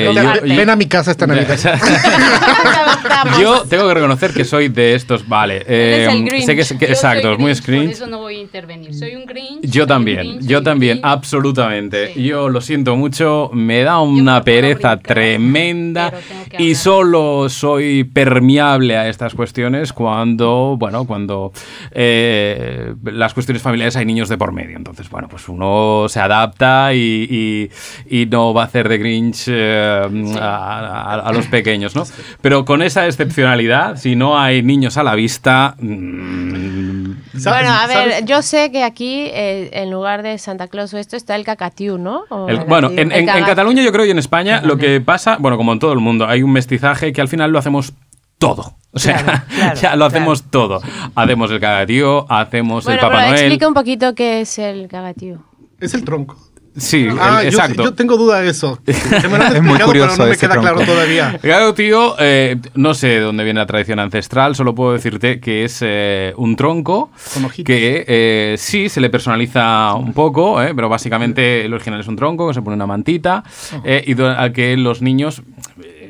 [0.04, 0.56] dinos, yo- comparte.
[0.56, 1.56] Ven a mi casa esta Navidad.
[3.40, 5.56] Yo tengo que reconocer que soy de estos, vale.
[5.66, 6.44] Eres el eh, Grinch.
[6.44, 7.90] sé que, que- Yo exacto, es muy Por screen.
[7.90, 8.94] eso no voy a intervenir.
[8.94, 9.62] Soy un Grinch.
[9.62, 11.06] Yo también, Grinch, yo también, Grinch.
[11.12, 12.12] absolutamente.
[12.14, 12.24] Sí.
[12.24, 16.12] Yo lo siento mucho, me da una pereza brincar, tremenda
[16.58, 21.52] y solo soy permeable a estas cuestiones cuando, bueno, cuando
[21.92, 24.76] eh, las cuestiones familiares hay niños de por medio.
[24.76, 27.70] Entonces, bueno, pues uno se adapta y,
[28.08, 30.00] y- y no va a hacer de Grinch eh,
[30.40, 32.04] a, a- a los pequeños, ¿no?
[32.40, 35.74] Pero con esa excepcionalidad, si no hay niños a la vista...
[35.78, 37.10] mm,
[37.44, 38.24] Bueno, a ver, ¿Sabes?
[38.26, 41.98] yo sé que aquí, eh, en lugar de Santa Claus o esto, está el cacatiu,
[41.98, 42.24] ¿no?
[42.48, 43.26] El- bueno, en.
[43.46, 46.26] Cataluña yo creo y en España lo que pasa, bueno, como en todo el mundo,
[46.26, 47.92] hay un mestizaje que al final lo hacemos
[48.38, 48.74] todo.
[48.92, 50.80] O sea, Claro, claro, ya lo hacemos todo.
[51.14, 53.40] Hacemos el cagatío, hacemos Bueno, el Papá pero Noel.
[53.40, 55.38] explica un poquito qué es el cacatiu.
[55.80, 56.36] Es el tronco.
[56.78, 57.82] Sí, Ah, el- exacto.
[57.84, 58.78] yo tengo duda de eso.
[58.86, 61.30] Se me lo han Es muy curioso pero no me queda claro todavía.
[61.42, 65.64] El cagatío, eh, no sé de dónde viene la tradición ancestral, solo puedo decirte que
[65.64, 67.64] es eh, un tronco Con ojitos.
[67.64, 72.16] que eh, sí se le personaliza un poco, eh, pero básicamente el original es un
[72.16, 73.42] tronco que se pone una mantita
[73.82, 75.40] eh, y al que los niños.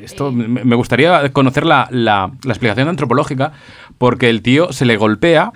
[0.03, 3.53] Esto me me gustaría conocer la, la- la explicación antropológica,
[3.97, 5.51] porque el tío se le golpea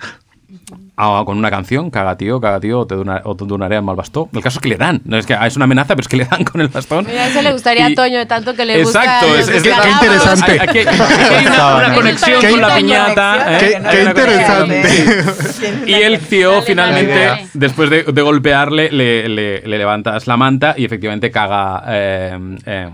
[0.96, 3.82] a- con una canción, caga tío, caga tío, o te, dona- o te donaré al
[3.82, 4.28] mal bastón.
[4.32, 6.08] El caso es que le dan, no es que ah, es una amenaza, pero es
[6.08, 7.06] que le dan con el bastón.
[7.06, 9.40] Mira, eso le gustaría Y- a Toño, tanto que le Exacto, gusta.
[9.40, 10.52] es, los es que- Qué interesante.
[10.60, 10.88] Aquí, aquí
[11.34, 12.82] hay una, una Qué conexión con la interesante.
[12.82, 13.56] piñata.
[13.56, 13.58] ¿eh?
[13.58, 14.66] Qué- Hay qué conexión.
[14.66, 15.90] interesante.
[15.90, 17.46] Y el tío Dale, finalmente, dale.
[17.54, 22.88] después de, de golpearle, le, le- le levantas la manta y efectivamente caga eh, eh,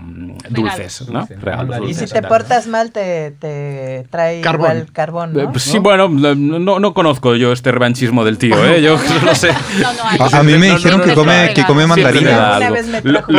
[0.49, 1.27] dulces, ¿no?
[1.41, 2.09] Regalos Y dulces.
[2.09, 4.71] si te portas mal, te, te trae Carbón.
[4.71, 5.51] igual carbón, Eh, ¿no?
[5.51, 8.81] pues Sí, bueno, no, no, no conozco yo este revanchismo del tío, ¿eh?
[8.81, 9.49] Yo no sé.
[9.51, 12.59] A, a mí me dijeron no, que come, que come mandarina.
[13.03, 13.33] Lo, que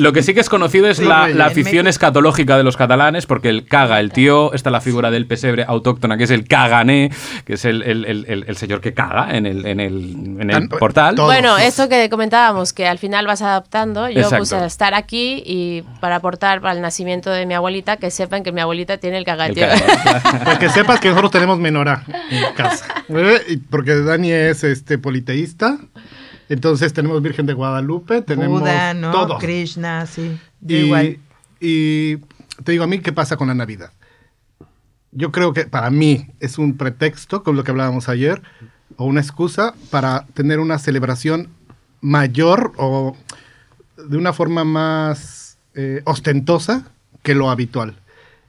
[0.00, 3.66] lo- sí que es conocido es la, la afición escatológica de los catalanes, porque el
[3.66, 7.10] caga, el tío, está la figura del pesebre autóctona, que es el cagané,
[7.44, 9.94] que es el, el- el- el- el señor que caga en el, en el,
[10.40, 11.14] en el Tan- portal.
[11.16, 14.08] Bueno, eso que comentábamos, que al final vas adaptando.
[14.08, 14.38] Yo Exacto.
[14.38, 18.42] puse a estar aquí y para aportar para el nacimiento de mi abuelita, que sepan
[18.42, 19.68] que mi abuelita tiene el El cagateo.
[19.68, 20.40] caga.
[20.44, 22.84] Para que sepas que nosotros tenemos menorá en casa.
[23.70, 25.78] Porque Dani es este politeísta.
[26.48, 29.10] Entonces tenemos Virgen de Guadalupe, tenemos Buda, ¿no?
[29.10, 29.38] todo.
[29.38, 30.38] Krishna, sí.
[30.60, 31.18] Yo Y, igual.
[31.60, 32.16] y
[32.62, 33.92] te digo a mí, ¿qué pasa con la Navidad?
[35.12, 38.42] Yo creo que para mí es un pretexto, con lo que hablábamos ayer,
[38.96, 41.48] o una excusa para tener una celebración
[42.00, 43.16] mayor o
[43.96, 46.84] de una forma más eh, ostentosa
[47.22, 47.96] que lo habitual.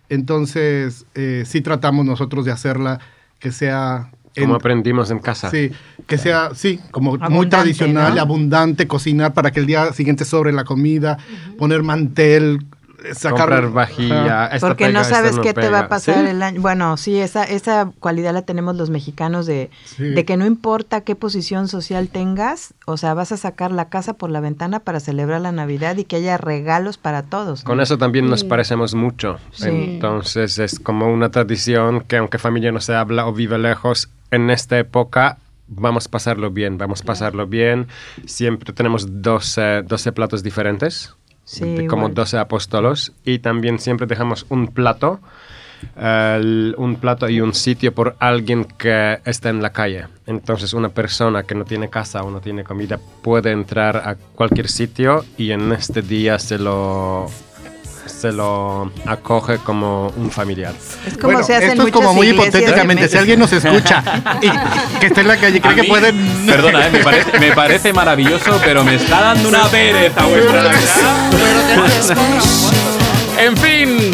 [0.09, 2.99] Entonces, eh, sí tratamos nosotros de hacerla
[3.39, 4.11] que sea...
[4.35, 5.49] en- Como aprendimos en casa.
[5.49, 5.71] Sí,
[6.07, 8.21] que sea, sí, como muy Abundante, tradicional, ¿no?
[8.21, 11.17] abundante, cocinar para que el día siguiente sobre la comida,
[11.57, 12.65] poner mantel,
[13.13, 13.37] sacar...
[13.49, 14.47] Comprar vajilla.
[14.47, 16.29] esta Porque pega, no esta sabes no qué te va a pasar ¿Sí?
[16.31, 16.59] el año.
[16.59, 20.03] Bueno, sí, esa, esa cualidad la tenemos los mexicanos de, Sí.
[20.05, 24.13] de que no importa qué posición social tengas, o sea, vas a sacar la casa
[24.13, 27.63] por la ventana para celebrar la Navidad y que haya regalos para todos.
[27.63, 27.67] ¿no?
[27.69, 29.37] Con eso también nos parecemos mucho.
[29.51, 29.69] Sí.
[29.69, 34.49] Entonces es como una tradición que aunque familia no se habla o vive lejos, en
[34.49, 37.87] esta época vamos a pasarlo bien, vamos a pasarlo bien.
[38.25, 41.15] Siempre tenemos 12, 12 platos diferentes
[41.45, 42.13] Sí, como igual.
[42.15, 43.13] 12 apóstolos.
[43.23, 45.19] Y también siempre dejamos un plato,
[45.95, 50.07] un plato y un sitio por alguien que está en la calle.
[50.25, 54.67] Entonces una persona que no tiene casa o no tiene comida puede entrar a cualquier
[54.67, 57.27] sitio y en este día se lo
[58.05, 60.73] se lo acoge como un familiar.
[61.05, 63.07] Es como Bueno, se hace en esto es como muy hipotéticamente.
[63.07, 64.03] Si alguien nos escucha
[64.41, 64.49] y
[64.99, 66.45] que está en la calle, cree A que pueden.
[66.45, 72.17] Perdona, eh, me, parece, me parece maravilloso, pero me está dando una pereza vuestra Navidad.
[73.37, 74.11] En fin,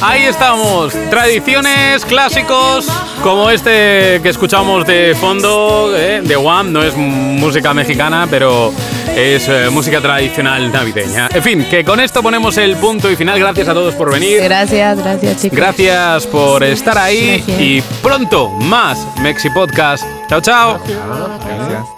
[0.00, 0.94] ahí estamos.
[1.10, 2.88] Tradiciones, clásicos,
[3.22, 6.70] como este que escuchamos de fondo, eh, de One.
[6.70, 8.72] No es música mexicana, pero
[9.16, 11.28] es eh, música tradicional navideña.
[11.32, 13.38] En fin, que con esto ponemos el punto y final.
[13.38, 14.42] Gracias a todos por venir.
[14.42, 15.56] Gracias, gracias chicos.
[15.56, 17.60] Gracias por estar ahí Gracias.
[17.60, 20.04] y pronto más Mexi Podcast.
[20.28, 20.80] Chao, chao.
[20.84, 21.93] Gracias.